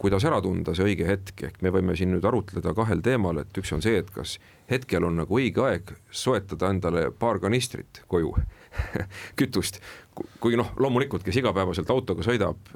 kuidas 0.00 0.24
ära 0.24 0.38
tunda 0.40 0.72
see 0.72 0.86
õige 0.88 1.04
hetk, 1.04 1.42
ehk 1.44 1.58
me 1.60 1.68
võime 1.68 1.92
siin 1.96 2.14
nüüd 2.14 2.24
arutleda 2.24 2.72
kahel 2.72 3.02
teemal, 3.04 3.42
et 3.42 3.58
üks 3.60 3.74
on 3.76 3.82
see, 3.84 3.98
et 4.00 4.08
kas 4.10 4.38
hetkel 4.70 5.04
on 5.04 5.18
nagu 5.20 5.36
õige 5.36 5.60
aeg 5.66 5.92
soetada 6.08 6.70
endale 6.72 7.10
paar 7.12 7.36
kanistrit 7.42 8.00
koju 8.08 8.32
kütust, 9.38 9.82
kuigi 10.40 10.56
noh, 10.56 10.72
loomulikult, 10.80 11.26
kes 11.28 11.36
igapäevaselt 11.42 11.92
autoga 11.92 12.24
sõidab, 12.24 12.72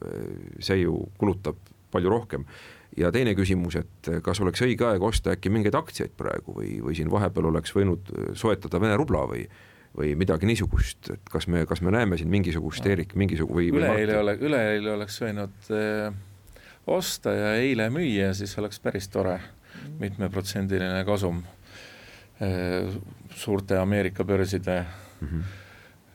see 0.60 0.82
ju 0.82 1.06
kulutab 1.16 1.56
palju 1.90 2.12
rohkem 2.12 2.44
ja 3.00 3.10
teine 3.14 3.34
küsimus, 3.38 3.78
et 3.80 4.12
kas 4.24 4.40
oleks 4.44 4.62
õige 4.66 4.86
aeg 4.88 5.02
osta 5.02 5.34
äkki 5.34 5.52
mingeid 5.52 5.76
aktsiaid 5.78 6.14
praegu 6.18 6.54
või, 6.60 6.76
või 6.84 6.96
siin 6.98 7.10
vahepeal 7.12 7.50
oleks 7.50 7.74
võinud 7.76 8.12
soetada 8.38 8.80
Vene 8.82 8.96
rubla 9.00 9.26
või 9.30 9.44
või 9.96 10.12
midagi 10.14 10.46
niisugust, 10.46 11.10
et 11.10 11.30
kas 11.30 11.48
me, 11.50 11.64
kas 11.66 11.80
me 11.82 11.90
näeme 11.90 12.18
siin 12.18 12.30
mingisugust 12.30 12.86
Eerik, 12.86 13.16
mingisugune 13.18 13.56
või 13.58 13.70
üleeile 13.74 14.18
ole, 14.20 14.36
üleeile 14.38 14.92
oleks 14.94 15.18
võinud 15.22 15.70
äh, 15.74 16.12
osta 16.86 17.34
ja 17.34 17.48
eile 17.58 17.88
müüa, 17.90 18.30
siis 18.38 18.54
oleks 18.62 18.78
päris 18.82 19.10
tore 19.10 19.40
mitmeprotsendiline 19.98 21.02
kasum 21.08 21.42
äh, 22.38 22.86
suurte 23.34 23.80
Ameerika 23.82 24.24
börside 24.24 24.84
mm 24.84 25.28
-hmm. 25.28 25.42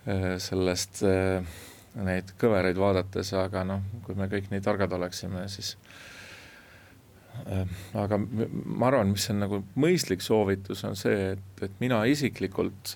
äh, 0.07 0.27
sellest 0.39 1.03
äh, 1.03 1.43
neid 1.95 2.31
kõveraid 2.39 2.79
vaadates, 2.79 3.33
aga 3.33 3.63
noh, 3.63 3.83
kui 4.07 4.15
me 4.15 4.31
kõik 4.31 4.51
nii 4.51 4.61
targad 4.63 4.91
oleksime, 4.95 5.49
siis 5.51 5.75
Äh, 5.75 6.14
aga 7.97 8.19
ma 8.19 8.89
arvan, 8.89 9.13
mis 9.13 9.29
on 9.31 9.41
nagu 9.43 9.61
mõistlik 9.79 10.23
soovitus, 10.25 10.83
on 10.87 10.97
see, 10.99 11.31
et, 11.35 11.63
et 11.65 11.79
mina 11.83 12.01
isiklikult 12.09 12.95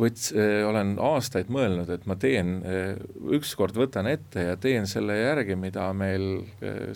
võts-, 0.00 0.30
äh, 0.36 0.60
olen 0.68 0.94
aastaid 1.02 1.50
mõelnud, 1.52 1.90
et 1.92 2.06
ma 2.10 2.16
teen, 2.20 2.58
äh, 2.64 2.96
ükskord 3.36 3.78
võtan 3.78 4.08
ette 4.10 4.46
ja 4.50 4.58
teen 4.60 4.88
selle 4.90 5.18
järgi, 5.18 5.58
mida 5.58 5.90
meil 5.96 6.44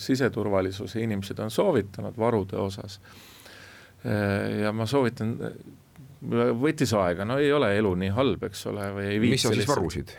siseturvalisuse 0.00 1.02
inimesed 1.04 1.40
on 1.44 1.52
soovitanud 1.54 2.18
varude 2.18 2.60
osas. 2.60 3.00
ja 4.04 4.68
ma 4.76 4.84
soovitan, 4.84 5.30
võttis 6.60 6.90
aega, 6.92 7.24
no 7.24 7.38
ei 7.40 7.52
ole 7.52 7.70
elu 7.78 7.94
nii 8.02 8.10
halb, 8.12 8.42
eks 8.50 8.66
ole, 8.68 8.90
või 8.92 9.06
ei 9.14 9.20
mis 9.22 9.44
sa 9.44 9.52
siis 9.54 9.68
varusid? 9.68 10.12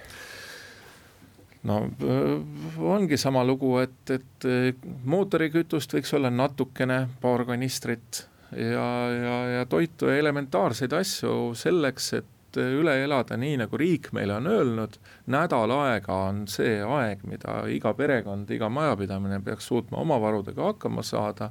No 1.65 1.81
äh, 2.03 2.79
ongi 2.79 3.17
sama 3.17 3.43
lugu, 3.45 3.77
et, 3.81 3.97
et 4.13 4.47
äh, 4.47 4.69
mootorikütust 5.05 5.97
võiks 5.97 6.13
olla 6.17 6.31
natukene, 6.33 7.05
paar 7.21 7.45
kanistrit 7.47 8.25
ja, 8.51 8.87
ja, 9.11 9.35
ja 9.59 9.65
toitu 9.69 10.11
ja 10.11 10.19
elementaarseid 10.21 10.93
asju 10.93 11.55
selleks, 11.57 12.11
et 12.19 12.59
äh, 12.61 12.69
üle 12.79 12.95
elada 13.03 13.37
nii, 13.39 13.57
nagu 13.63 13.79
riik 13.81 14.11
meile 14.15 14.37
on 14.37 14.49
öelnud, 14.51 14.99
nädal 15.33 15.73
aega 15.79 16.21
on 16.29 16.45
see 16.51 16.77
aeg, 16.83 17.25
mida 17.29 17.63
iga 17.71 17.95
perekond, 17.97 18.51
iga 18.53 18.69
majapidamine 18.69 19.41
peaks 19.45 19.71
suutma 19.71 20.03
oma 20.05 20.21
varudega 20.21 20.71
hakkama 20.71 21.03
saada, 21.05 21.49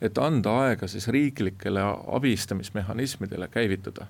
et 0.00 0.18
anda 0.22 0.60
aega 0.66 0.88
siis 0.90 1.08
riiklikele 1.12 1.84
abistamismehhanismidele 2.18 3.50
käivituda. 3.52 4.06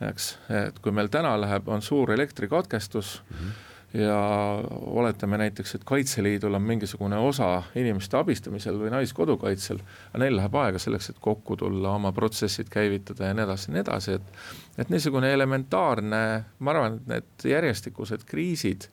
eks, 0.00 0.30
et 0.48 0.78
kui 0.80 0.92
meil 0.96 1.10
täna 1.12 1.34
läheb, 1.36 1.66
on 1.68 1.82
suur 1.84 2.10
elektrikatkestus 2.12 3.20
mm, 3.30 3.36
-hmm 3.36 3.69
ja 3.94 4.62
oletame 4.70 5.38
näiteks, 5.38 5.74
et 5.74 5.84
Kaitseliidul 5.84 6.54
on 6.54 6.62
mingisugune 6.62 7.16
osa 7.16 7.62
inimeste 7.74 8.16
abistamisel 8.16 8.78
või 8.78 8.90
naiskodukaitsel, 8.94 9.80
aga 10.10 10.20
neil 10.22 10.36
läheb 10.38 10.54
aega 10.62 10.78
selleks, 10.78 11.10
et 11.10 11.18
kokku 11.20 11.56
tulla, 11.58 11.96
oma 11.98 12.12
protsessid 12.14 12.70
käivitada 12.70 13.30
ja 13.30 13.34
nii 13.34 13.44
edasi 13.44 13.70
ja 13.70 13.74
nii 13.74 13.82
edasi, 13.82 14.18
et 14.18 14.78
et 14.78 14.92
niisugune 14.94 15.32
elementaarne, 15.34 16.22
ma 16.58 16.70
arvan, 16.70 17.00
et 17.00 17.08
need 17.10 17.50
järjestikused 17.50 18.24
kriisid 18.26 18.86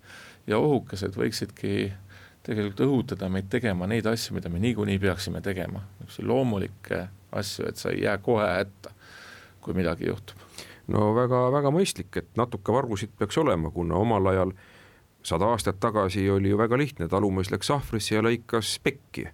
ja 0.47 0.57
ohukesed 0.57 1.15
võiksidki 1.15 1.91
tegelikult 2.43 2.81
õhutada 2.87 3.29
meid 3.29 3.51
tegema 3.51 3.87
neid 3.87 4.07
asju, 4.09 4.33
mida 4.35 4.49
me 4.49 4.59
niikuinii 4.63 4.97
peaksime 4.99 5.41
tegema, 5.45 5.83
niisuguseid 5.99 6.27
loomulikke 6.27 7.03
asju, 7.37 7.67
et 7.69 7.77
sa 7.77 7.93
ei 7.93 8.01
jää 8.07 8.17
kohe 8.17 8.47
hätta, 8.49 8.95
kui 9.61 9.77
midagi 9.77 10.09
juhtub. 10.09 10.41
no 10.87 11.11
väga-väga 11.15 11.69
mõistlik, 11.75 12.17
et 12.17 12.33
natuke 12.39 12.73
varusid 12.73 13.13
peaks 13.19 13.37
olema, 13.37 13.69
kuna 13.69 13.95
omal 13.99 14.31
ajal 14.31 14.55
äh, 14.55 14.73
sada 15.27 15.51
aastat 15.51 15.79
tagasi 15.83 16.29
oli 16.31 16.53
ju 16.53 16.59
väga 16.59 16.77
lihtne, 16.79 17.07
talumees 17.11 17.51
läks 17.51 17.71
sahvrisse 17.71 18.15
ja 18.15 18.23
lõikas 18.23 18.77
pekki 18.83 19.27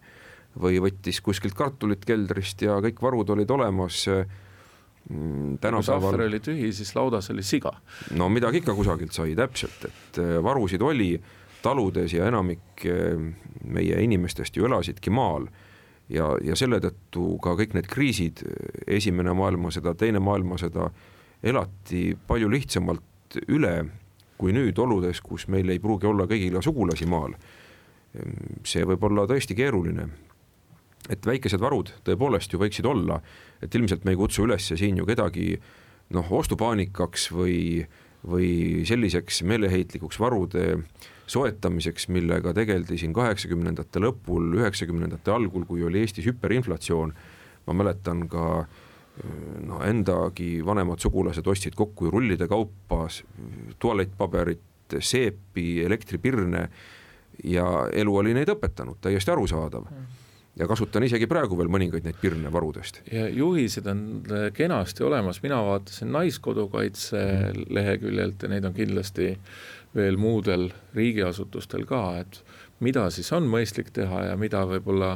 või 0.59 0.79
võttis 0.81 1.19
kuskilt 1.25 1.55
kartulit 1.57 2.05
keldrist 2.05 2.61
ja 2.65 2.77
kõik 2.81 3.01
varud 3.01 3.29
olid 3.33 3.51
olemas 3.53 4.03
mm, 4.09 5.59
tänapäeval. 5.61 5.79
kui 5.81 5.87
sahver 5.89 6.25
oli 6.27 6.41
tühi, 6.45 6.71
siis 6.73 6.93
laudas 6.97 7.29
oli 7.33 7.45
siga. 7.45 7.73
no 8.17 8.29
midagi 8.29 8.61
ikka 8.61 8.75
kusagilt 8.77 9.13
sai 9.13 9.35
täpselt, 9.37 9.85
et 9.89 10.21
äh, 10.21 10.37
varusid 10.43 10.81
oli 10.81 11.15
taludes 11.63 12.13
ja 12.13 12.27
enamik 12.29 12.85
äh, 12.85 13.17
meie 13.63 14.01
inimestest 14.03 14.57
ju 14.57 14.65
elasidki 14.69 15.13
maal 15.13 15.47
ja, 16.09 16.33
ja 16.43 16.57
selle 16.59 16.81
tõttu 16.83 17.37
ka 17.41 17.55
kõik 17.59 17.77
need 17.77 17.89
kriisid, 17.89 18.43
esimene 18.87 19.33
maailmasõda, 19.37 19.95
teine 19.97 20.21
maailmasõda, 20.23 20.89
elati 21.43 22.13
palju 22.27 22.49
lihtsamalt 22.51 23.41
üle 23.47 23.77
kui 24.37 24.53
nüüd 24.55 24.77
oludes, 24.79 25.21
kus 25.21 25.47
meil 25.51 25.69
ei 25.69 25.81
pruugi 25.81 26.07
olla 26.09 26.27
kõigil 26.29 26.59
sugulasi 26.61 27.07
maal. 27.09 27.35
see 28.63 28.85
võib 28.85 29.03
olla 29.03 29.25
tõesti 29.25 29.55
keeruline. 29.55 30.07
et 31.09 31.25
väikesed 31.25 31.59
varud 31.59 31.91
tõepoolest 32.05 32.53
ju 32.53 32.59
võiksid 32.59 32.85
olla, 32.85 33.21
et 33.61 33.75
ilmselt 33.75 34.05
me 34.05 34.11
ei 34.11 34.17
kutsu 34.17 34.43
üles 34.43 34.71
siin 34.75 34.97
ju 34.97 35.05
kedagi 35.05 35.59
noh, 36.09 36.31
ostupaanikaks 36.31 37.31
või, 37.31 37.85
või 38.23 38.85
selliseks 38.85 39.41
meeleheitlikuks 39.43 40.19
varude 40.19 40.83
soetamiseks, 41.27 42.07
millega 42.07 42.53
tegeldi 42.53 42.97
siin 42.97 43.13
kaheksakümnendate 43.13 43.99
lõpul, 43.99 44.53
üheksakümnendate 44.59 45.31
algul, 45.31 45.65
kui 45.65 45.83
oli 45.83 45.99
Eestis 45.99 46.25
hüperinflatsioon. 46.25 47.13
ma 47.65 47.73
mäletan 47.73 48.27
ka 48.27 48.59
äh, 48.59 48.67
no 49.67 49.79
endagi 49.85 50.57
vanemad 50.65 51.01
sugulased 51.01 51.47
ostsid 51.47 51.75
kokku 51.77 52.09
rullide 52.11 52.47
kaupa 52.49 53.05
tualettpaberit, 53.79 54.97
seepi, 54.99 55.83
elektripirne 55.85 56.67
ja 57.49 57.65
elu 57.93 58.17
oli 58.17 58.33
neid 58.33 58.49
õpetanud, 58.53 58.99
täiesti 59.01 59.33
arusaadav. 59.33 59.87
Ja 60.57 60.67
kasutan 60.69 61.01
isegi 61.05 61.25
praegu 61.25 61.57
veel 61.57 61.69
mõningaid 61.73 62.05
neid 62.05 62.19
pirne 62.21 62.51
varudest. 62.53 62.99
ja 63.11 63.25
juhised 63.29 63.87
on 63.89 64.03
kenasti 64.53 65.03
olemas, 65.03 65.41
mina 65.41 65.57
vaatasin 65.65 66.11
Naiskodukaitse 66.13 67.23
leheküljelt 67.69 68.43
ja 68.43 68.49
neid 68.49 68.65
on 68.69 68.73
kindlasti 68.73 69.31
veel 69.95 70.17
muudel 70.17 70.69
riigiasutustel 70.93 71.87
ka, 71.89 72.03
et 72.21 72.43
mida 72.79 73.09
siis 73.09 73.31
on 73.33 73.49
mõistlik 73.49 73.89
teha 73.93 74.27
ja 74.29 74.37
mida 74.37 74.61
võib-olla 74.69 75.15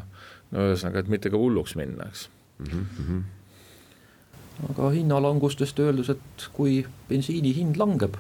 no 0.52 0.70
ühesõnaga, 0.72 1.06
et 1.06 1.14
mitte 1.14 1.30
ka 1.30 1.38
hulluks 1.38 1.78
minna, 1.78 2.10
eks. 2.10 2.30
Mm. 2.58 2.86
-hmm 2.98 3.26
aga 4.66 4.90
hinnalangustest 4.96 5.80
öeldes, 5.84 6.10
et 6.14 6.48
kui 6.56 6.80
bensiini 7.10 7.54
hind 7.56 7.78
langeb, 7.78 8.18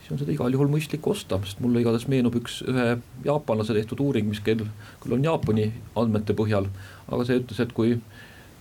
siis 0.00 0.12
on 0.14 0.20
seda 0.20 0.34
igal 0.34 0.54
juhul 0.54 0.70
mõistlik 0.70 1.06
osta, 1.10 1.40
sest 1.46 1.62
mulle 1.64 1.82
igatahes 1.82 2.06
meenub 2.12 2.36
üks, 2.38 2.60
ühe 2.68 2.98
jaapanlase 3.26 3.76
tehtud 3.76 4.02
uuring, 4.04 4.28
mis 4.30 4.42
küll, 4.44 4.66
küll 5.02 5.16
on 5.16 5.24
Jaapani 5.24 5.70
andmete 6.00 6.36
põhjal, 6.36 6.68
aga 7.08 7.26
see 7.26 7.40
ütles, 7.40 7.62
et 7.64 7.74
kui 7.76 7.96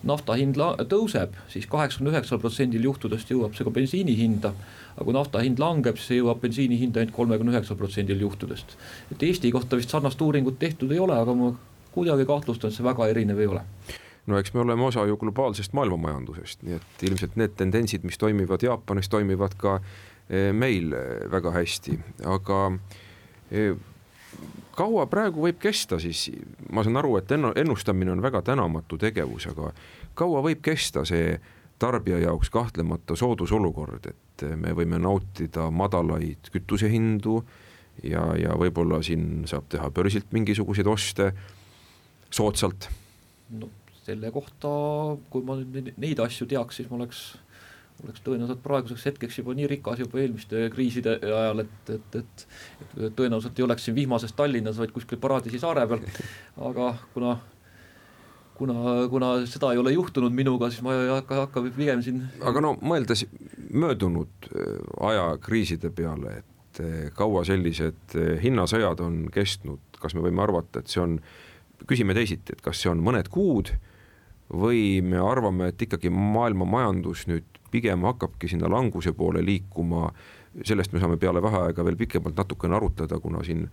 nafta 0.04 0.36
hind 0.40 0.58
tõuseb 0.92 1.36
siis, 1.46 1.54
siis 1.54 1.68
kaheksakümne 1.72 2.12
üheksal 2.12 2.42
protsendil 2.44 2.84
juhtudest 2.90 3.30
jõuab 3.32 3.54
see 3.56 3.68
ka 3.68 3.72
bensiini 3.76 4.16
hinda, 4.20 4.52
aga 4.96 5.06
kui 5.08 5.16
nafta 5.16 5.44
hind 5.46 5.62
langeb, 5.64 6.00
siis 6.00 6.12
see 6.12 6.22
jõuab 6.22 6.42
bensiini 6.44 6.80
hinda 6.82 7.00
ainult 7.00 7.16
kolmekümne 7.16 7.56
üheksal 7.56 7.80
protsendil 7.80 8.20
juhtudest. 8.26 8.76
et 9.12 9.24
Eesti 9.24 9.52
kohta 9.52 9.80
vist 9.80 9.94
sarnast 9.94 10.22
uuringut 10.22 10.60
tehtud 10.60 10.92
ei 10.92 11.00
ole, 11.00 11.16
aga 11.16 11.36
ma 11.38 11.54
kuidagi 11.94 12.26
kahtlustan, 12.26 12.72
et 12.72 12.76
see 12.76 12.84
väga 12.84 13.08
erinev 13.14 13.40
ei 13.40 13.52
ole 13.54 13.64
no 14.26 14.40
eks 14.40 14.54
me 14.54 14.62
oleme 14.64 14.84
osa 14.84 15.06
ju 15.06 15.18
globaalsest 15.18 15.74
maailmamajandusest, 15.74 16.64
nii 16.64 16.78
et 16.78 17.08
ilmselt 17.08 17.36
need 17.40 17.56
tendentsid, 17.60 18.06
mis 18.08 18.18
toimivad 18.18 18.64
Jaapanis, 18.64 19.10
toimivad 19.12 19.56
ka 19.60 19.80
eh, 20.30 20.52
meil 20.56 20.94
eh, 20.96 21.26
väga 21.32 21.52
hästi, 21.58 21.98
aga 22.32 22.60
eh, 23.52 23.74
kaua 24.78 25.06
praegu 25.12 25.44
võib 25.48 25.60
kesta 25.62 26.00
siis, 26.02 26.30
ma 26.72 26.86
saan 26.86 27.02
aru, 27.02 27.18
et 27.20 27.36
ennustamine 27.36 28.14
on 28.14 28.24
väga 28.24 28.44
tänamatu 28.48 28.98
tegevus, 29.02 29.50
aga 29.52 29.74
kaua 30.16 30.44
võib 30.46 30.64
kesta 30.64 31.04
see 31.08 31.36
tarbija 31.82 32.22
jaoks 32.24 32.54
kahtlemata 32.54 33.18
soodusolukord, 33.20 34.08
et 34.08 34.48
me 34.56 34.72
võime 34.78 35.02
nautida 35.02 35.68
madalaid 35.72 36.48
kütusehindu 36.54 37.42
ja, 38.08 38.24
ja 38.40 38.56
võib-olla 38.60 39.02
siin 39.04 39.44
saab 39.50 39.68
teha 39.70 39.92
börsilt 39.92 40.32
mingisuguseid 40.32 40.88
oste 40.88 41.34
soodsalt? 42.34 42.88
No 43.60 43.68
selle 44.04 44.32
kohta, 44.36 44.74
kui 45.32 45.46
ma 45.48 45.58
nüüd 45.62 45.94
neid 46.02 46.22
asju 46.24 46.48
teaks, 46.52 46.80
siis 46.80 46.90
ma 46.92 47.00
oleks, 47.00 47.22
oleks 48.04 48.26
tõenäoliselt 48.26 48.64
praeguseks 48.66 49.08
hetkeks 49.12 49.40
juba 49.40 49.56
nii 49.58 49.70
rikas 49.76 50.04
juba 50.04 50.20
eelmiste 50.24 50.68
kriiside 50.74 51.18
ajal, 51.24 51.64
et, 51.64 51.94
et, 51.96 52.20
et, 52.20 52.46
et 53.00 53.16
tõenäoliselt 53.16 53.60
ei 53.60 53.68
oleks 53.68 53.88
siin 53.88 53.98
vihmases 53.98 54.36
Tallinnas, 54.36 54.80
vaid 54.82 54.94
kuskil 54.96 55.22
Paradiisi 55.24 55.62
saare 55.64 55.88
peal, 55.88 56.04
aga 56.72 56.94
kuna 57.16 57.38
kuna, 58.58 58.74
kuna 59.10 59.30
seda 59.50 59.72
ei 59.74 59.82
ole 59.82 59.94
juhtunud 59.94 60.34
minuga, 60.34 60.70
siis 60.72 60.84
ma 60.86 60.96
ei 60.96 61.12
hakka, 61.12 61.40
hakka 61.46 61.64
pigem 61.76 62.04
siin 62.06 62.22
aga 62.46 62.64
no 62.64 62.74
mõeldes 62.82 63.26
möödunud 63.74 64.50
äh, 64.52 64.76
aja 65.10 65.26
kriiside 65.44 65.92
peale, 65.96 66.42
et 66.44 66.84
äh, 66.84 67.08
kaua 67.18 67.44
sellised 67.48 68.18
äh, 68.18 68.36
hinnasõjad 68.44 69.02
on 69.04 69.24
kestnud, 69.34 69.82
kas 70.00 70.16
me 70.18 70.26
võime 70.26 70.44
arvata, 70.46 70.84
et 70.84 70.92
see 70.92 71.02
on, 71.04 71.18
küsime 71.90 72.16
teisiti, 72.16 72.56
et 72.56 72.62
kas 72.64 72.84
see 72.84 72.92
on 72.92 73.02
mõned 73.04 73.30
kuud 73.34 73.74
või 74.54 75.02
me 75.02 75.18
arvame, 75.18 75.72
et 75.72 75.82
ikkagi 75.82 76.12
maailma 76.14 76.66
majandus 76.70 77.26
nüüd 77.30 77.60
pigem 77.74 78.06
hakkabki 78.06 78.52
sinna 78.52 78.70
languse 78.70 79.14
poole 79.18 79.42
liikuma, 79.46 80.12
sellest 80.62 80.94
me 80.94 81.02
saame 81.02 81.18
peale 81.18 81.42
vaheaega 81.42 81.86
veel 81.86 81.98
pikemalt 81.98 82.38
natukene 82.38 82.78
arutleda, 82.78 83.18
kuna 83.20 83.42
siin 83.46 83.66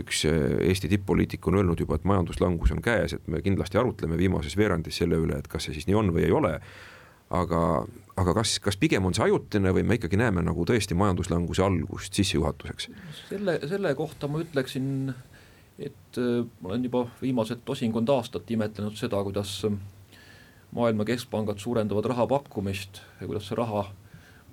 üks 0.00 0.24
eh, 0.28 0.70
Eesti 0.70 0.88
tipp-poliitik 0.88 1.44
on 1.48 1.58
öelnud 1.60 1.80
juba, 1.82 1.98
et 1.98 2.08
majanduslangus 2.08 2.72
on 2.72 2.80
käes, 2.84 3.16
et 3.18 3.28
me 3.28 3.42
kindlasti 3.44 3.80
arutleme 3.80 4.16
viimases 4.16 4.56
veerandis 4.56 5.02
selle 5.02 5.20
üle, 5.20 5.36
et 5.36 5.50
kas 5.52 5.68
see 5.68 5.76
siis 5.76 5.88
nii 5.88 5.98
on 6.00 6.12
või 6.16 6.26
ei 6.28 6.32
ole. 6.32 6.58
aga, 7.32 7.58
aga 8.20 8.32
kas, 8.36 8.58
kas 8.60 8.76
pigem 8.76 9.06
on 9.08 9.14
see 9.16 9.24
ajutine 9.24 9.70
või 9.72 9.86
me 9.88 9.96
ikkagi 9.96 10.18
näeme 10.20 10.42
nagu 10.44 10.66
tõesti 10.68 10.96
majanduslanguse 10.96 11.62
algust 11.64 12.12
sissejuhatuseks? 12.16 12.88
selle, 13.28 13.54
selle 13.68 13.94
kohta 13.96 14.28
ma 14.28 14.40
ütleksin, 14.44 15.14
et 15.78 16.20
äh, 16.20 16.44
ma 16.60 16.72
olen 16.72 16.88
juba 16.88 17.06
viimased 17.20 17.64
tosinkond 17.68 18.08
aastat 18.12 18.50
imetlenud 18.52 18.96
seda, 19.00 19.20
kuidas 19.24 19.58
äh, 19.68 19.76
maailma 20.72 21.04
keskpangad 21.04 21.60
suurendavad 21.60 22.08
raha 22.12 22.26
pakkumist 22.30 23.02
ja 23.20 23.26
kuidas 23.26 23.48
see 23.48 23.58
raha 23.58 23.84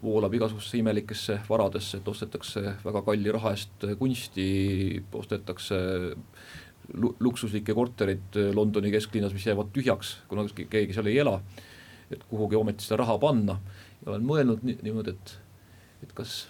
voolab 0.03 0.33
igasugusesse 0.35 0.79
imelikesse 0.79 1.39
varadesse, 1.49 1.99
et 1.99 2.07
ostetakse 2.07 2.63
väga 2.83 3.01
kalli 3.03 3.31
raha 3.35 3.51
eest 3.55 3.87
kunsti, 3.99 4.45
ostetakse 5.19 5.79
luksuslikke 6.95 7.75
korterid 7.75 8.39
Londoni 8.55 8.91
kesklinnas, 8.91 9.33
mis 9.35 9.45
jäävad 9.45 9.73
tühjaks, 9.75 10.15
kuna 10.31 10.47
keegi 10.55 10.95
seal 10.95 11.11
ei 11.11 11.19
ela. 11.19 11.39
et 12.09 12.23
kuhugi 12.25 12.57
ometi 12.57 12.81
seda 12.81 13.03
raha 13.03 13.19
panna 13.21 13.59
ja 13.99 14.07
olen 14.09 14.23
mõelnud 14.25 14.63
niimoodi, 14.65 15.11
et, 15.13 15.33
et 16.01 16.13
kas, 16.17 16.47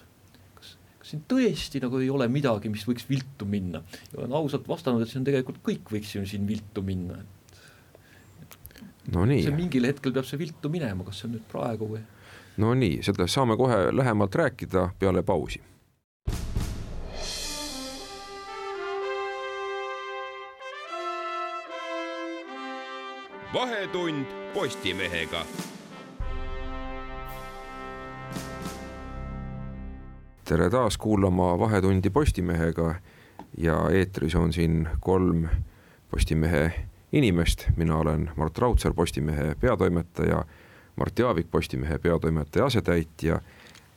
siin 1.04 1.26
tõesti 1.28 1.82
nagu 1.84 2.00
ei 2.00 2.08
ole 2.14 2.30
midagi, 2.32 2.72
mis 2.72 2.86
võiks 2.88 3.04
viltu 3.10 3.44
minna 3.50 3.82
ja 4.14 4.22
olen 4.22 4.38
ausalt 4.40 4.70
vastanud, 4.70 5.04
et 5.04 5.12
see 5.12 5.20
on 5.20 5.28
tegelikult 5.28 5.60
kõik 5.66 5.92
võiks 5.92 6.14
ju 6.16 6.24
siin 6.30 6.48
viltu 6.48 6.86
minna, 6.86 7.20
et 7.20 7.39
no 9.14 9.26
nii. 9.26 9.44
see 9.44 9.56
mingil 9.56 9.88
hetkel 9.90 10.14
peab 10.16 10.28
see 10.28 10.40
viltu 10.42 10.72
minema, 10.72 11.06
kas 11.08 11.22
see 11.22 11.30
on 11.30 11.38
nüüd 11.38 11.48
praegu 11.52 11.90
või? 11.94 12.04
no 12.62 12.76
nii, 12.78 13.02
seda 13.06 13.28
saame 13.28 13.58
kohe 13.60 13.90
lähemalt 13.96 14.36
rääkida 14.36 14.90
peale 15.00 15.24
pausi. 15.24 15.64
vahetund 23.54 24.38
Postimehega 24.54 25.42
tere 30.50 30.70
taas 30.70 30.98
kuulama 30.98 31.60
Vahetundi 31.60 32.10
Postimehega 32.10 32.96
ja 33.58 33.90
eetris 33.90 34.36
on 34.36 34.54
siin 34.54 34.88
kolm 35.00 35.48
Postimehe 36.12 36.89
inimest, 37.12 37.68
mina 37.76 37.98
olen 37.98 38.32
Mart 38.36 38.58
Raudsaar, 38.58 38.94
Postimehe 38.94 39.56
peatoimetaja, 39.60 40.46
Mart 40.96 41.20
Jaavik, 41.20 41.48
Postimehe 41.52 41.98
peatoimetaja 41.98 42.66
asetäitja 42.66 43.42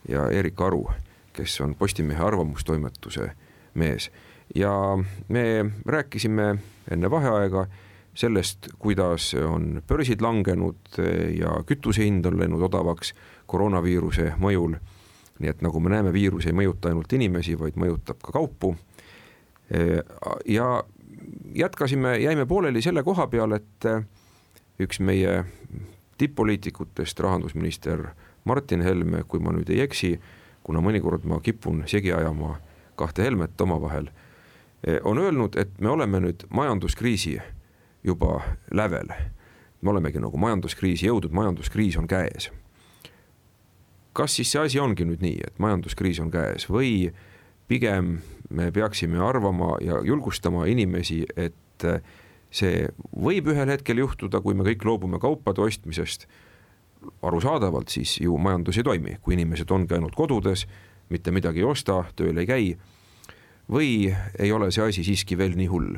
ja 0.09 0.31
Erik 0.31 0.61
Aru, 0.61 0.91
kes 1.33 1.61
on 1.61 1.75
Postimehe 1.75 2.25
arvamustoimetuse 2.25 3.31
mees. 3.75 4.11
ja 4.55 4.99
me 5.29 5.65
rääkisime 5.87 6.57
enne 6.91 7.11
vaheaega 7.11 7.67
sellest, 8.15 8.69
kuidas 8.79 9.35
on 9.35 9.83
börsid 9.89 10.21
langenud 10.21 10.99
ja 11.39 11.63
kütuse 11.67 12.05
hind 12.05 12.25
on 12.25 12.39
läinud 12.39 12.63
odavaks 12.63 13.15
koroonaviiruse 13.47 14.35
mõjul. 14.39 14.77
nii 15.39 15.51
et 15.51 15.63
nagu 15.63 15.81
me 15.81 15.91
näeme, 15.91 16.13
viirus 16.13 16.47
ei 16.47 16.53
mõjuta 16.53 16.89
ainult 16.89 17.13
inimesi, 17.13 17.59
vaid 17.59 17.75
mõjutab 17.77 18.21
ka 18.23 18.33
kaupu. 18.33 18.77
ja 20.47 20.85
jätkasime, 21.55 22.19
jäime 22.19 22.47
pooleli 22.47 22.83
selle 22.83 23.03
koha 23.03 23.27
peal, 23.27 23.53
et 23.53 23.87
äh, 23.87 24.05
üks 24.81 25.01
meie 25.01 25.45
tipp-poliitikutest, 26.19 27.21
rahandusminister 27.21 28.07
Martin 28.45 28.83
Helme, 28.83 29.25
kui 29.29 29.41
ma 29.41 29.53
nüüd 29.55 29.71
ei 29.71 29.83
eksi, 29.85 30.17
kuna 30.63 30.83
mõnikord 30.85 31.27
ma 31.29 31.41
kipun 31.43 31.85
segi 31.91 32.13
ajama 32.13 32.57
kahte 32.99 33.25
Helmet 33.25 33.61
omavahel, 33.61 34.09
äh, 34.89 34.99
on 35.05 35.19
öelnud, 35.19 35.57
et 35.57 35.81
me 35.81 35.91
oleme 35.91 36.21
nüüd 36.21 36.47
majanduskriisi 36.51 37.39
juba 38.05 38.41
lävel. 38.71 39.09
me 39.83 39.91
olemegi 39.91 40.21
nagu 40.23 40.39
majanduskriisi 40.39 41.09
jõudnud, 41.09 41.33
majanduskriis 41.35 41.97
on 41.97 42.07
käes. 42.07 42.51
kas 44.13 44.37
siis 44.37 44.53
see 44.53 44.61
asi 44.61 44.79
ongi 44.79 45.05
nüüd 45.05 45.23
nii, 45.23 45.41
et 45.47 45.59
majanduskriis 45.59 46.21
on 46.21 46.31
käes 46.31 46.69
või 46.71 47.13
pigem 47.69 48.19
me 48.53 48.71
peaksime 48.73 49.21
arvama 49.25 49.77
ja 49.81 50.01
julgustama 50.05 50.67
inimesi, 50.71 51.23
et 51.37 51.87
see 52.53 52.87
võib 53.17 53.49
ühel 53.53 53.73
hetkel 53.73 54.03
juhtuda, 54.03 54.43
kui 54.45 54.55
me 54.55 54.67
kõik 54.67 54.85
loobume 54.87 55.21
kaupade 55.23 55.65
ostmisest. 55.65 56.27
arusaadavalt 57.23 57.89
siis 57.91 58.21
ju 58.21 58.37
majandus 58.39 58.77
ei 58.79 58.85
toimi, 58.87 59.17
kui 59.23 59.35
inimesed 59.35 59.71
ongi 59.71 59.95
ainult 59.97 60.15
kodudes, 60.15 60.67
mitte 61.11 61.33
midagi 61.35 61.59
ei 61.59 61.67
osta, 61.67 62.05
tööl 62.17 62.39
ei 62.39 62.47
käi. 62.47 62.77
või 63.71 64.15
ei 64.39 64.53
ole 64.53 64.71
see 64.71 64.85
asi 64.85 65.05
siiski 65.05 65.39
veel 65.39 65.57
nii 65.57 65.67
hull? 65.67 65.97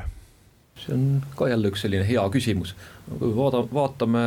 see 0.74 0.94
on 0.94 1.22
ka 1.36 1.48
jälle 1.48 1.70
üks 1.70 1.84
selline 1.84 2.06
hea 2.06 2.22
küsimus. 2.30 2.74
kui 3.18 3.36
vaada, 3.36 3.62
vaatame 3.72 4.22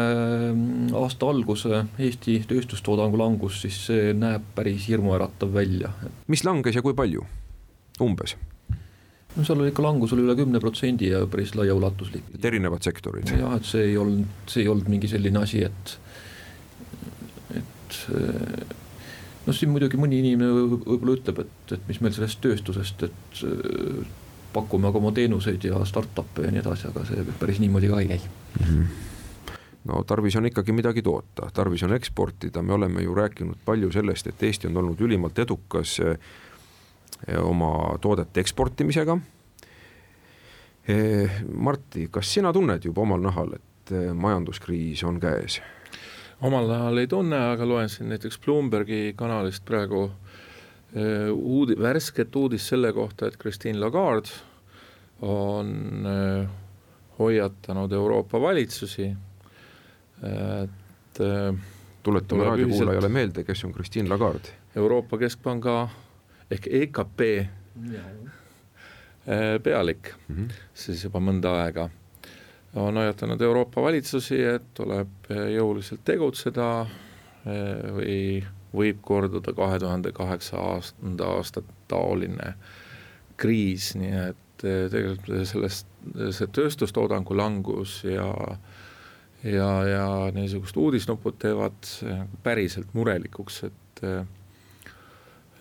aasta 0.96 1.28
alguse 1.28 1.84
Eesti 2.00 2.40
tööstustoodangu 2.48 3.18
langust, 3.20 3.62
siis 3.66 3.80
see 3.90 4.14
näeb 4.14 4.46
päris 4.56 4.88
hirmuäratav 4.88 5.54
välja. 5.54 5.92
mis 6.28 6.44
langes 6.44 6.76
ja 6.76 6.82
kui 6.82 6.94
palju? 6.94 7.26
Umbes? 8.04 8.36
no 9.36 9.46
seal 9.46 9.62
oli 9.62 9.72
ikka 9.72 9.86
langus 9.86 10.14
oli 10.16 10.26
üle 10.26 10.36
kümne 10.38 10.60
protsendi 10.64 11.12
ja 11.12 11.24
päris 11.30 11.54
laiaulatuslik. 11.56 12.34
et 12.36 12.46
erinevad 12.46 12.86
sektorid? 12.86 13.32
jah, 13.38 13.56
et 13.58 13.66
see 13.70 13.90
ei 13.92 13.98
olnud, 13.98 14.46
see 14.50 14.66
ei 14.66 14.72
olnud 14.74 14.92
mingi 14.92 15.10
selline 15.12 15.44
asi, 15.44 15.64
et, 15.68 15.98
et 17.62 18.00
noh, 19.48 19.56
siin 19.56 19.74
muidugi 19.74 20.00
mõni 20.02 20.22
inimene 20.24 20.70
võib-olla 20.86 21.18
ütleb, 21.20 21.44
et, 21.46 21.76
et 21.78 21.92
mis 21.92 22.02
meil 22.04 22.16
sellest 22.16 22.42
tööstusest, 22.44 23.08
et 23.10 23.44
pakume 24.54 24.90
aga 24.90 25.02
oma 25.02 25.12
teenuseid 25.14 25.68
ja 25.68 25.84
startup'e 25.86 26.48
ja 26.48 26.54
nii 26.54 26.64
edasi, 26.64 26.90
aga 26.90 27.04
see 27.06 27.36
päris 27.40 27.62
niimoodi 27.62 27.92
ka 27.92 28.02
ei 28.02 28.10
käi 28.14 28.22
mm. 28.24 28.66
-hmm 28.72 29.06
no 29.88 30.04
tarvis 30.04 30.36
on 30.36 30.46
ikkagi 30.46 30.74
midagi 30.76 31.02
toota, 31.02 31.48
tarvis 31.54 31.84
on 31.84 31.94
eksportida, 31.94 32.62
me 32.62 32.74
oleme 32.74 33.02
ju 33.02 33.14
rääkinud 33.16 33.62
palju 33.66 33.92
sellest, 33.92 34.28
et 34.28 34.44
Eesti 34.44 34.68
on 34.68 34.78
olnud 34.78 35.00
ülimalt 35.02 35.40
edukas 35.40 35.94
oma 37.42 37.98
toodete 38.02 38.42
eksportimisega. 38.44 39.18
Martti, 41.54 42.08
kas 42.12 42.30
sina 42.38 42.54
tunned 42.56 42.86
juba 42.86 43.04
omal 43.04 43.20
nahal, 43.26 43.58
et 43.58 43.92
majanduskriis 44.16 45.04
on 45.08 45.20
käes? 45.20 45.60
omal 46.42 46.68
nahal 46.70 47.02
ei 47.02 47.08
tunne, 47.10 47.38
aga 47.54 47.66
loen 47.66 47.90
siin 47.90 48.12
näiteks 48.14 48.40
Bloombergi 48.46 49.14
kanalist 49.18 49.66
praegu 49.66 50.04
uudi-, 51.34 51.78
värsket 51.82 52.36
uudist 52.36 52.70
selle 52.70 52.94
kohta, 52.94 53.28
et 53.28 53.38
Christine 53.42 53.80
Lagarde 53.82 54.30
on 55.22 56.06
hoiatanud 57.20 57.92
Euroopa 57.92 58.42
valitsusi, 58.42 59.08
et 60.22 61.22
tuletame 62.04 62.44
raadiokuulajale 62.44 63.10
meelde, 63.10 63.44
kes 63.44 63.66
on 63.66 63.74
Christine 63.74 64.10
Lagarde. 64.10 64.54
Euroopa 64.76 65.18
Keskpanga 65.18 65.90
ehk 66.52 66.68
EKP 66.82 67.22
äh, 67.40 68.08
pealik 69.64 70.14
mm, 70.28 70.36
-hmm. 70.36 70.52
siis 70.74 71.04
juba 71.04 71.20
mõnda 71.20 71.54
aega. 71.64 71.90
on 72.76 72.98
hoiatanud 72.98 73.42
Euroopa 73.42 73.82
valitsusi, 73.82 74.44
et 74.44 74.74
tuleb 74.74 75.32
jõuliselt 75.56 76.04
tegutseda 76.06 76.86
või 77.96 78.44
võib 78.76 78.98
korduda 79.02 79.54
kahe 79.54 79.80
tuhande 79.80 80.12
kaheksanda 80.12 81.30
aasta 81.38 81.64
taoline 81.88 82.54
kriis, 83.38 83.96
nii 83.96 84.12
et 84.28 84.66
tegelikult 84.66 85.48
sellest, 85.48 85.88
see 86.32 86.48
tööstustoodangu 86.54 87.38
langus 87.38 88.04
ja 88.04 88.28
ja, 89.44 89.70
ja 89.88 90.06
niisugused 90.34 90.78
uudisnupud 90.82 91.38
teevad 91.40 91.90
päriselt 92.44 92.94
murelikuks, 92.98 93.64
et 93.64 94.04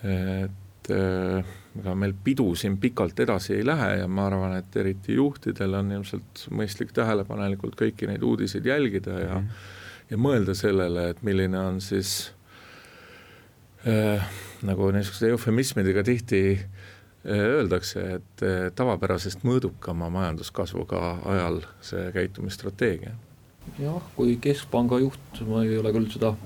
et 0.07 0.66
ega 0.91 1.95
meil 1.99 2.15
pidu 2.25 2.49
siin 2.59 2.77
pikalt 2.81 3.19
edasi 3.21 3.55
ei 3.57 3.67
lähe 3.67 3.91
ja 4.01 4.09
ma 4.09 4.27
arvan, 4.31 4.57
et 4.59 4.77
eriti 4.81 5.17
juhtidel 5.17 5.75
on 5.81 5.93
ilmselt 5.99 6.47
mõistlik 6.55 6.95
tähelepanelikult 6.97 7.77
kõiki 7.79 8.09
neid 8.11 8.25
uudiseid 8.25 8.67
jälgida 8.67 9.21
ja 9.21 9.39
mm. 9.41 9.69
ja 10.11 10.21
mõelda 10.21 10.55
sellele, 10.57 11.11
et 11.13 11.23
milline 11.27 11.59
on 11.61 11.81
siis 11.85 12.33
äh, 13.87 14.25
nagu 14.67 14.91
niisuguste 14.95 15.31
eufemismidega 15.35 16.05
tihti 16.07 16.43
äh, 16.57 17.43
öeldakse, 17.59 18.07
et 18.21 18.47
äh, 18.47 18.69
tavapärasest 18.75 19.45
mõõdukama 19.47 20.11
majanduskasvuga 20.15 21.19
ajal 21.35 21.61
see 21.85 22.09
käitumisstrateegia. 22.15 23.17
jah, 23.83 24.01
kui 24.17 24.39
keskpanga 24.41 25.01
juht, 25.03 25.45
ma 25.49 25.65
ei 25.67 25.77
ole 25.79 25.93
küll 25.93 26.09
seda 26.13 26.37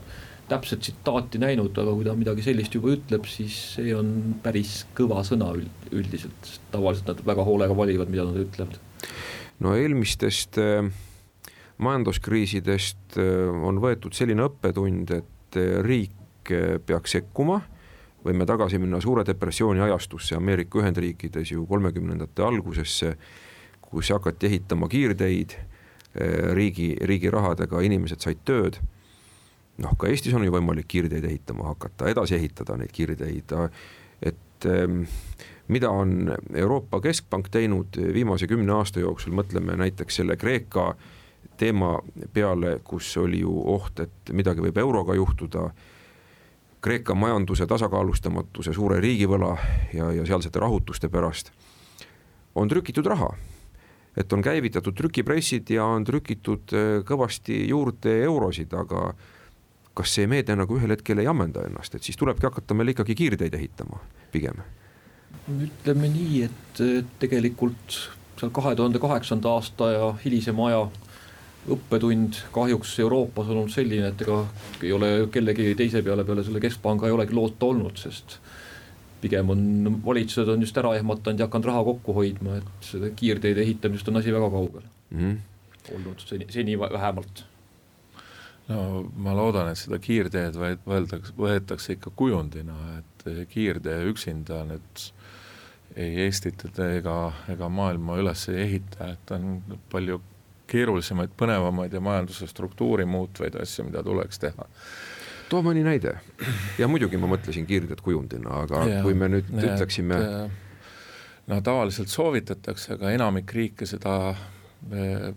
täpset 0.51 0.83
tsitaati 0.83 1.41
näinud, 1.41 1.77
aga 1.79 1.93
kui 1.95 2.07
ta 2.07 2.15
midagi 2.19 2.45
sellist 2.45 2.75
juba 2.75 2.95
ütleb, 2.97 3.27
siis 3.31 3.57
see 3.77 3.95
on 3.97 4.37
päris 4.43 4.85
kõva 4.97 5.23
sõna 5.27 5.53
üldiselt, 5.57 6.55
tavaliselt 6.73 7.13
nad 7.13 7.23
väga 7.27 7.47
hoolega 7.47 7.77
valivad, 7.77 8.11
mida 8.13 8.27
nad 8.27 8.39
ütlevad. 8.41 8.79
no 9.61 9.75
eelmistest 9.77 10.59
äh, 10.59 10.89
majanduskriisidest 11.79 13.19
äh, 13.21 13.65
on 13.67 13.81
võetud 13.83 14.17
selline 14.17 14.49
õppetund, 14.49 15.15
et 15.21 15.61
äh, 15.61 15.77
riik 15.87 16.17
peaks 16.87 17.13
sekkuma, 17.15 17.61
võime 18.25 18.47
tagasi 18.49 18.81
minna 18.81 18.99
suure 19.01 19.23
depressiooni 19.29 19.83
ajastusse 19.85 20.35
Ameerika 20.35 20.81
Ühendriikides 20.81 21.53
ju 21.53 21.67
kolmekümnendate 21.69 22.43
algusesse, 22.43 23.13
kus 23.85 24.11
hakati 24.11 24.49
ehitama 24.49 24.89
kiirteid 24.91 25.55
riigi, 26.57 26.89
riigi 27.07 27.31
rahadega, 27.31 27.85
inimesed 27.87 28.25
said 28.25 28.41
tööd 28.49 28.81
noh, 29.81 29.97
ka 29.99 30.11
Eestis 30.11 30.35
on 30.37 30.45
ju 30.45 30.53
võimalik 30.55 30.89
kiirteid 30.91 31.25
ehitama 31.25 31.71
hakata, 31.73 32.11
edasi 32.13 32.37
ehitada 32.37 32.77
neid 32.81 32.93
kiirteid, 32.95 33.55
et 34.23 34.69
ähm, 34.69 35.05
mida 35.69 35.91
on 35.91 36.33
Euroopa 36.55 37.01
Keskpank 37.01 37.49
teinud 37.53 37.97
viimase 38.15 38.49
kümne 38.51 38.75
aasta 38.77 39.01
jooksul, 39.01 39.35
mõtleme 39.37 39.77
näiteks 39.81 40.21
selle 40.21 40.37
Kreeka 40.37 40.95
teema 41.61 41.99
peale, 42.33 42.79
kus 42.85 43.13
oli 43.21 43.43
ju 43.45 43.53
oht, 43.75 44.01
et 44.01 44.33
midagi 44.33 44.65
võib 44.65 44.79
euroga 44.81 45.15
juhtuda, 45.15 45.71
Kreeka 46.81 47.15
majanduse 47.15 47.67
tasakaalustamatuse, 47.69 48.73
suure 48.73 49.01
riigivõla 49.05 49.51
ja, 49.93 50.07
ja 50.17 50.25
sealsete 50.25 50.63
rahutuste 50.63 51.11
pärast 51.13 51.53
on 52.55 52.69
trükitud 52.69 53.07
raha. 53.07 53.29
Et 54.17 54.33
on 54.33 54.43
käivitatud 54.43 54.97
trükipressid 54.97 55.71
ja 55.71 55.85
on 55.87 56.05
trükitud 56.05 56.73
äh, 56.75 56.89
kõvasti 57.07 57.61
juurde 57.69 58.17
eurosid, 58.25 58.73
aga 58.75 59.13
kas 59.95 60.15
see 60.15 60.27
meede 60.31 60.57
nagu 60.57 60.79
ühel 60.79 60.95
hetkel 60.95 61.19
ei 61.19 61.29
ammenda 61.31 61.65
ennast, 61.67 61.95
et 61.95 62.07
siis 62.07 62.17
tulebki 62.17 62.47
hakata 62.47 62.75
meil 62.75 62.93
ikkagi 62.95 63.15
kiirteid 63.19 63.55
ehitama 63.55 64.01
pigem? 64.33 64.63
ütleme 65.51 66.09
nii, 66.11 66.43
et 66.47 66.81
tegelikult 67.19 67.97
seal 68.39 68.53
kahe 68.55 68.75
tuhande 68.79 69.01
kaheksanda 69.03 69.51
aasta 69.57 69.91
ja 69.93 70.11
hilisema 70.25 70.69
aja 70.69 70.85
õppetund 71.71 72.39
kahjuks 72.55 72.95
Euroopas 73.05 73.51
on 73.51 73.63
olnud 73.63 73.75
selline, 73.75 74.13
et 74.13 74.23
ega 74.25 74.39
ei 74.83 74.93
ole 74.97 75.11
kellegi 75.33 75.75
teise 75.79 76.03
peale, 76.07 76.25
peale 76.25 76.45
selle 76.47 76.63
keskpanga 76.63 77.09
ei 77.09 77.15
olegi 77.17 77.37
loota 77.37 77.69
olnud, 77.69 78.01
sest 78.01 78.39
pigem 79.21 79.53
on 79.53 79.63
valitsused 80.05 80.49
on 80.49 80.65
just 80.65 80.79
ära 80.81 80.95
ehmatanud 80.97 81.43
ja 81.43 81.49
hakanud 81.51 81.69
raha 81.69 81.85
kokku 81.91 82.17
hoidma, 82.17 82.57
et 82.61 83.13
kiirteede 83.21 83.61
ehitamisest 83.67 84.09
on 84.09 84.21
asi 84.23 84.33
väga 84.33 84.51
kaugel 84.51 84.87
mm. 85.11 85.19
-hmm. 85.21 85.95
olnud 85.97 86.25
seni, 86.25 86.47
seni 86.49 86.79
vähemalt 86.79 87.45
no 88.71 89.05
ma 89.19 89.35
loodan, 89.37 89.71
et 89.73 89.81
seda 89.81 89.99
kiirteed 90.03 90.59
võetakse, 90.87 91.35
võetakse 91.39 91.97
ikka 91.97 92.13
kujundina, 92.17 92.77
et 93.01 93.49
kiirtee 93.51 94.05
üksinda 94.11 94.63
nüüd 94.69 95.07
ei 95.99 96.21
Eestit 96.25 96.63
ega, 96.85 97.17
ega 97.51 97.69
maailma 97.69 98.19
üles 98.21 98.47
ei 98.53 98.61
ehita, 98.63 99.11
et 99.15 99.33
on 99.35 99.59
palju 99.91 100.21
keerulisemaid, 100.71 101.33
põnevamaid 101.39 101.95
ja 101.95 102.03
majanduse 102.05 102.47
struktuuri 102.51 103.07
muutvaid 103.11 103.57
asju, 103.59 103.89
mida 103.89 104.05
tuleks 104.07 104.39
teha. 104.39 104.69
too 105.51 105.65
mõni 105.67 105.83
näide 105.83 106.15
ja 106.79 106.87
muidugi 106.89 107.19
ma 107.19 107.27
mõtlesin 107.33 107.67
kiirteed 107.67 108.01
kujundina, 108.07 108.63
aga 108.63 108.85
ja, 108.87 109.03
kui 109.03 109.19
me 109.19 109.29
nüüd 109.33 109.51
ja, 109.51 109.73
ütleksime. 109.73 110.21
no 111.51 111.61
tavaliselt 111.67 112.13
soovitatakse, 112.13 112.95
aga 112.95 113.11
enamik 113.17 113.53
riike 113.55 113.87
seda 113.87 114.15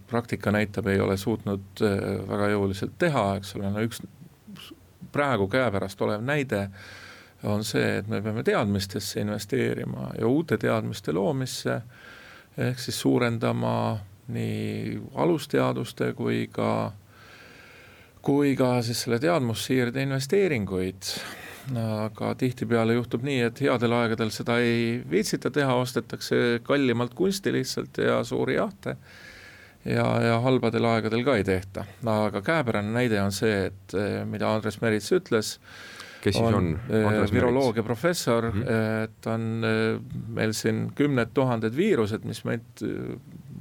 praktika 0.08 0.52
näitab, 0.52 0.88
ei 0.88 1.00
ole 1.00 1.18
suutnud 1.18 1.82
äh, 1.84 2.00
väga 2.30 2.50
jõuliselt 2.54 2.96
teha, 3.00 3.26
eks 3.38 3.56
ole, 3.58 3.72
no 3.74 3.84
üks 3.84 4.02
praegu 5.14 5.48
käepärast 5.52 6.02
olev 6.02 6.24
näide 6.26 6.68
on 7.44 7.64
see, 7.68 7.98
et 8.00 8.08
me 8.08 8.22
peame 8.24 8.44
teadmistesse 8.48 9.20
investeerima 9.22 10.14
ja 10.20 10.28
uute 10.28 10.58
teadmiste 10.58 11.12
loomisse, 11.12 11.82
ehk 12.58 12.80
siis 12.80 13.00
suurendama 13.02 13.76
nii 14.34 15.02
alusteaduste 15.20 16.14
kui 16.16 16.48
ka, 16.52 16.94
kui 18.24 18.56
ka 18.56 18.78
siis 18.82 19.04
selle 19.04 19.20
teadmussiirde 19.20 20.08
investeeringuid. 20.08 21.10
Aga 21.80 22.34
tihtipeale 22.36 22.96
juhtub 22.96 23.24
nii, 23.24 23.42
et 23.48 23.60
headel 23.64 23.94
aegadel 23.96 24.32
seda 24.36 24.58
ei 24.60 24.98
viitsita 25.10 25.52
teha, 25.52 25.76
ostetakse 25.80 26.60
kallimalt 26.64 27.14
kunsti 27.16 27.54
lihtsalt 27.56 28.02
ja 28.04 28.18
suuri 28.28 28.58
jahte 28.58 28.98
ja, 29.86 30.06
ja 30.24 30.38
halbadel 30.44 30.86
aegadel 30.90 31.26
ka 31.26 31.38
ei 31.40 31.48
tehta, 31.48 31.86
aga 32.10 32.42
käepärane 32.46 32.94
näide 32.96 33.22
on 33.24 33.34
see, 33.36 33.68
et 33.72 33.98
eh, 33.98 34.22
mida 34.30 34.52
Andres 34.54 34.80
Merits 34.82 35.12
ütles, 35.16 35.58
kes 36.24 36.38
siis 36.38 36.44
on, 36.44 36.60
on? 36.60 36.70
Eh, 36.90 37.24
viroloogia 37.34 37.84
professor 37.84 38.52
mm, 38.52 38.62
-hmm. 38.62 39.04
et 39.04 39.28
on 39.28 39.50
meil 40.40 40.54
siin 40.54 40.86
kümned 40.96 41.34
tuhanded 41.34 41.76
viirused, 41.76 42.24
mis 42.24 42.44
meid 42.48 42.86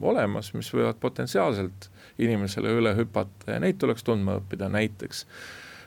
olemas, 0.03 0.53
mis 0.55 0.71
võivad 0.75 0.99
potentsiaalselt 1.01 1.91
inimesele 2.23 2.73
üle 2.79 2.95
hüpata 2.97 3.55
ja 3.55 3.61
neid 3.63 3.79
tuleks 3.81 4.05
tundma 4.07 4.39
õppida 4.41 4.69
näiteks. 4.73 5.27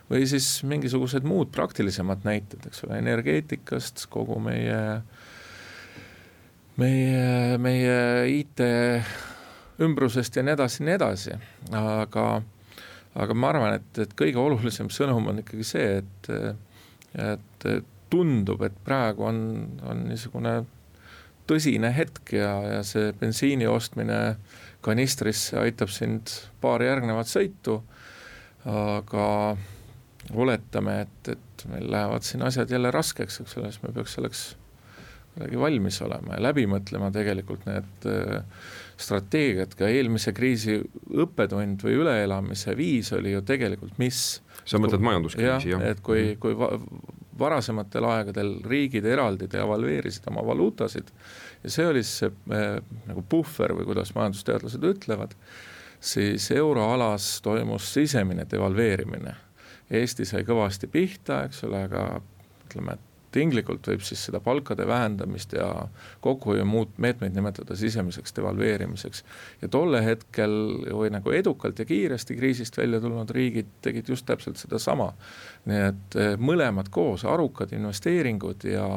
või 0.09 0.27
siis 0.29 0.63
mingisugused 0.63 1.23
muud 1.25 1.49
praktilisemad 1.49 2.27
näited, 2.27 2.61
eks 2.67 2.83
ole, 2.85 2.99
energeetikast, 3.01 4.05
kogu 4.13 4.37
meie, 4.39 5.01
meie, 6.77 7.57
meie 7.57 7.95
IT 8.29 8.61
ümbrusest 9.81 10.37
ja 10.37 10.43
nii 10.45 10.55
edasi 10.55 10.85
nii 10.85 10.95
edasi, 10.95 11.39
aga 11.75 12.27
aga 13.15 13.35
ma 13.37 13.51
arvan, 13.53 13.77
et, 13.79 13.99
et 14.03 14.15
kõige 14.17 14.39
olulisem 14.41 14.89
sõnum 14.91 15.31
on 15.31 15.41
ikkagi 15.43 15.67
see, 15.67 15.99
et 16.03 16.31
et 17.15 17.67
tundub, 18.11 18.61
et 18.67 18.75
praegu 18.85 19.23
on, 19.27 19.37
on 19.87 20.01
niisugune 20.09 20.57
tõsine 21.47 21.91
hetk 21.95 22.33
ja, 22.35 22.51
ja 22.75 22.81
see 22.87 23.13
bensiini 23.19 23.67
ostmine 23.69 24.19
kanistrisse 24.85 25.57
aitab 25.61 25.91
sind 25.93 26.33
paari 26.61 26.89
järgnevat 26.89 27.29
sõitu, 27.29 27.79
aga 28.69 29.25
oletame, 30.33 30.99
et, 31.05 31.33
et 31.35 31.65
meil 31.69 31.89
lähevad 31.91 32.25
siin 32.25 32.43
asjad 32.45 32.71
jälle 32.71 32.91
raskeks, 32.93 33.41
eks 33.41 33.57
ole, 33.59 33.71
siis 33.71 33.83
me 33.85 33.93
peaks 33.95 34.17
selleks 34.17 34.45
kuidagi 35.35 35.59
valmis 35.59 35.99
olema 36.05 36.37
ja 36.37 36.43
läbi 36.47 36.65
mõtlema 36.71 37.11
tegelikult 37.13 37.67
need 37.67 38.07
äh, 38.07 38.39
strateegiat, 38.97 39.75
ka 39.75 39.89
eelmise 39.91 40.31
kriisi 40.35 40.79
õppetund 41.11 41.83
või 41.83 41.99
üleelamise 41.99 42.75
viis 42.77 43.11
oli 43.15 43.35
ju 43.35 43.43
tegelikult 43.45 43.99
mis 43.99 44.39
sa 44.65 44.79
mõtled 44.81 45.03
majanduskriisi, 45.03 45.73
jah? 45.75 45.83
et 45.91 46.01
kui, 46.05 46.31
mhm. 46.31 46.41
kui 46.41 46.57
va 46.57 46.71
varasematel 47.35 48.05
aegadel 48.07 48.53
riigid 48.63 49.03
eraldi 49.11 49.49
devalveerisid 49.51 50.29
oma 50.31 50.45
valuutasid 50.47 51.09
ja 51.65 51.71
see 51.73 51.87
oli 51.89 52.03
siis 52.05 52.21
see 52.23 52.31
äh, 52.55 52.77
nagu 53.09 53.25
puhver 53.29 53.75
või 53.75 53.89
kuidas 53.89 54.13
majandusteadlased 54.15 54.85
ütlevad, 54.87 55.33
siis 55.99 56.47
euroalas 56.55 57.41
toimus 57.43 57.89
sisemine 57.93 58.45
devalveerimine. 58.51 59.35
Eesti 59.91 60.25
sai 60.25 60.45
kõvasti 60.47 60.87
pihta, 60.89 61.43
eks 61.45 61.63
ole, 61.67 61.83
aga 61.89 62.05
ütleme, 62.65 62.95
et 62.95 63.14
tinglikult 63.35 63.87
võib 63.91 64.03
siis 64.05 64.23
seda 64.27 64.39
palkade 64.43 64.87
vähendamist 64.87 65.53
ja 65.55 65.67
kokkuhoiu 66.25 66.65
muud 66.67 66.95
meetmeid 67.01 67.35
nimetada 67.35 67.75
sisemiseks 67.79 68.35
devalveerimiseks. 68.37 69.23
ja 69.61 69.69
tolle 69.71 70.03
hetkel 70.05 70.55
või 70.89 71.11
nagu 71.13 71.31
edukalt 71.35 71.79
ja 71.79 71.85
kiiresti 71.85 72.37
kriisist 72.39 72.77
välja 72.77 73.01
tulnud 73.03 73.31
riigid 73.35 73.73
tegid 73.85 74.09
just 74.09 74.25
täpselt 74.25 74.61
sedasama. 74.61 75.11
nii 75.65 75.81
et 75.89 76.19
eh, 76.21 76.37
mõlemad 76.37 76.91
koos, 76.91 77.25
arukad 77.25 77.73
investeeringud 77.75 78.67
ja 78.69 78.87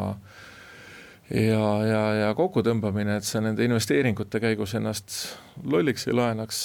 ja, 1.30 1.64
ja, 1.84 2.02
ja 2.22 2.28
kokkutõmbamine, 2.36 3.18
et 3.18 3.26
sa 3.28 3.42
nende 3.44 3.64
investeeringute 3.66 4.40
käigus 4.40 4.74
ennast 4.78 5.16
lolliks 5.64 6.08
ei 6.08 6.16
laenaks, 6.16 6.62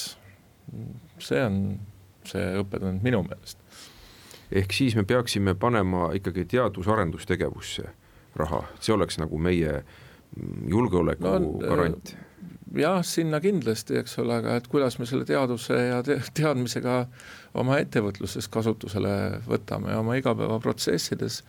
see 1.20 1.42
on 1.44 1.58
see 2.28 2.46
õppetund 2.60 3.04
minu 3.04 3.22
meelest. 3.26 3.60
Ehk 4.54 4.72
siis 4.72 4.96
me 4.96 5.04
peaksime 5.04 5.54
panema 5.54 6.12
ikkagi 6.14 6.44
teadus-arendustegevusse 6.54 7.88
raha, 8.36 8.64
see 8.80 8.94
oleks 8.94 9.18
nagu 9.18 9.38
meie 9.38 9.80
julgeoleku 10.70 11.26
no, 11.26 11.40
garant 11.62 12.14
jah, 12.78 13.00
sinna 13.06 13.40
kindlasti, 13.42 13.98
eks 14.00 14.18
ole, 14.22 14.38
aga 14.40 14.56
et 14.58 14.66
kuidas 14.70 14.98
me 14.98 15.06
selle 15.08 15.26
teaduse 15.28 15.78
ja 15.88 16.00
te 16.06 16.18
teadmisega 16.34 17.04
oma 17.60 17.78
ettevõtluses 17.82 18.48
kasutusele 18.52 19.14
võtame 19.46 19.94
oma 19.98 20.16
igapäevaprotsessides. 20.18 21.42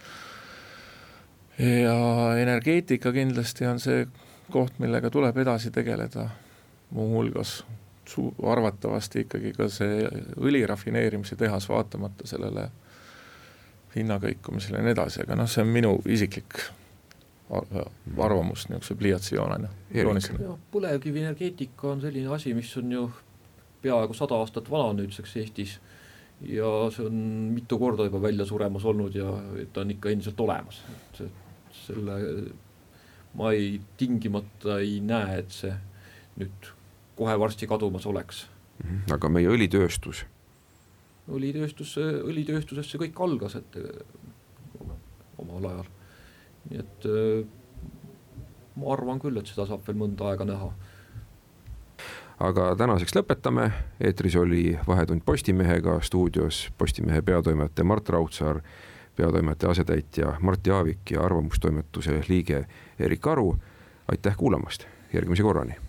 ja 1.59 1.97
energeetika 2.41 3.11
kindlasti 3.15 3.65
on 3.65 3.79
see 3.79 4.05
koht, 4.51 4.79
millega 4.79 5.09
tuleb 5.09 5.37
edasi 5.37 5.71
tegeleda, 5.71 6.29
muuhulgas 6.93 7.63
arvatavasti 8.45 9.25
ikkagi 9.25 9.53
ka 9.55 9.69
see 9.71 10.05
õli 10.37 10.61
rafineerimise 10.67 11.35
tehas, 11.35 11.69
vaatamata 11.69 12.27
sellele 12.27 12.69
hinnakõikumisele 13.95 14.79
ja 14.79 14.85
nii 14.85 14.95
edasi, 14.95 15.21
aga 15.23 15.37
noh, 15.39 15.49
see 15.49 15.63
on 15.63 15.71
minu 15.71 15.93
isiklik 16.11 16.59
arvamust 17.49 18.69
niisuguse 18.71 18.95
pliiatsijoonena. 18.99 19.69
põlevkivienergeetika 20.73 21.91
on 21.91 22.01
selline 22.01 22.33
asi, 22.33 22.53
mis 22.57 22.71
on 22.77 22.91
ju 22.91 23.05
peaaegu 23.83 24.17
sada 24.17 24.39
aastat 24.41 24.69
vana 24.71 24.95
nüüdseks 24.97 25.35
Eestis 25.41 25.77
ja 26.41 26.69
see 26.91 27.05
on 27.05 27.17
mitu 27.53 27.77
korda 27.79 28.07
juba 28.09 28.21
välja 28.21 28.45
suremas 28.45 28.85
olnud 28.85 29.15
ja 29.15 29.29
ta 29.73 29.85
on 29.85 29.93
ikka 29.93 30.09
endiselt 30.09 30.39
olemas, 30.39 30.81
et 30.95 31.21
selle 31.85 32.17
ma 33.35 33.51
ei, 33.51 33.79
tingimata 33.97 34.79
ei 34.79 34.99
näe, 35.03 35.39
et 35.43 35.51
see 35.53 35.73
nüüd 36.39 36.71
kohe 37.15 37.35
varsti 37.39 37.67
kadumas 37.67 38.05
oleks. 38.09 38.45
Mhm. 38.83 39.11
aga 39.15 39.29
meie 39.29 39.51
õlitööstus? 39.51 40.25
Õlitööstus, 41.31 41.95
õlitööstusest 41.99 42.91
see 42.91 43.01
kõik 43.01 43.19
algas, 43.25 43.55
et 43.57 43.77
omal 45.41 45.69
ajal 45.71 45.93
nii 46.69 46.81
et 46.81 47.07
äh, 47.09 47.45
ma 48.79 48.91
arvan 48.95 49.21
küll, 49.21 49.37
et 49.39 49.49
seda 49.49 49.67
saab 49.69 49.85
veel 49.87 49.99
mõnda 49.99 50.31
aega 50.31 50.47
näha. 50.47 50.71
aga 52.45 52.71
tänaseks 52.75 53.15
lõpetame, 53.15 53.69
eetris 53.99 54.35
oli 54.35 54.77
Vahetund 54.87 55.23
Postimehega, 55.25 55.99
stuudios 56.01 56.65
Postimehe 56.77 57.21
peatoimetaja 57.21 57.85
Mart 57.85 58.09
Raudsaar, 58.09 58.61
peatoimetaja 59.15 59.71
asetäitja 59.71 60.35
Martti 60.41 60.71
Aavik 60.71 61.11
ja 61.11 61.23
Arvamustoimetuse 61.23 62.21
liige 62.27 62.65
Erik 62.99 63.27
Aru. 63.27 63.55
aitäh 64.11 64.37
kuulamast, 64.37 64.85
järgmise 65.13 65.43
korrani. 65.43 65.84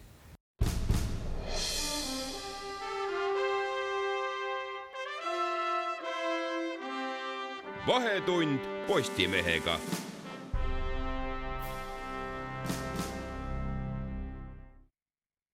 Vahetund 7.87 8.61
Postimehega 8.87 9.79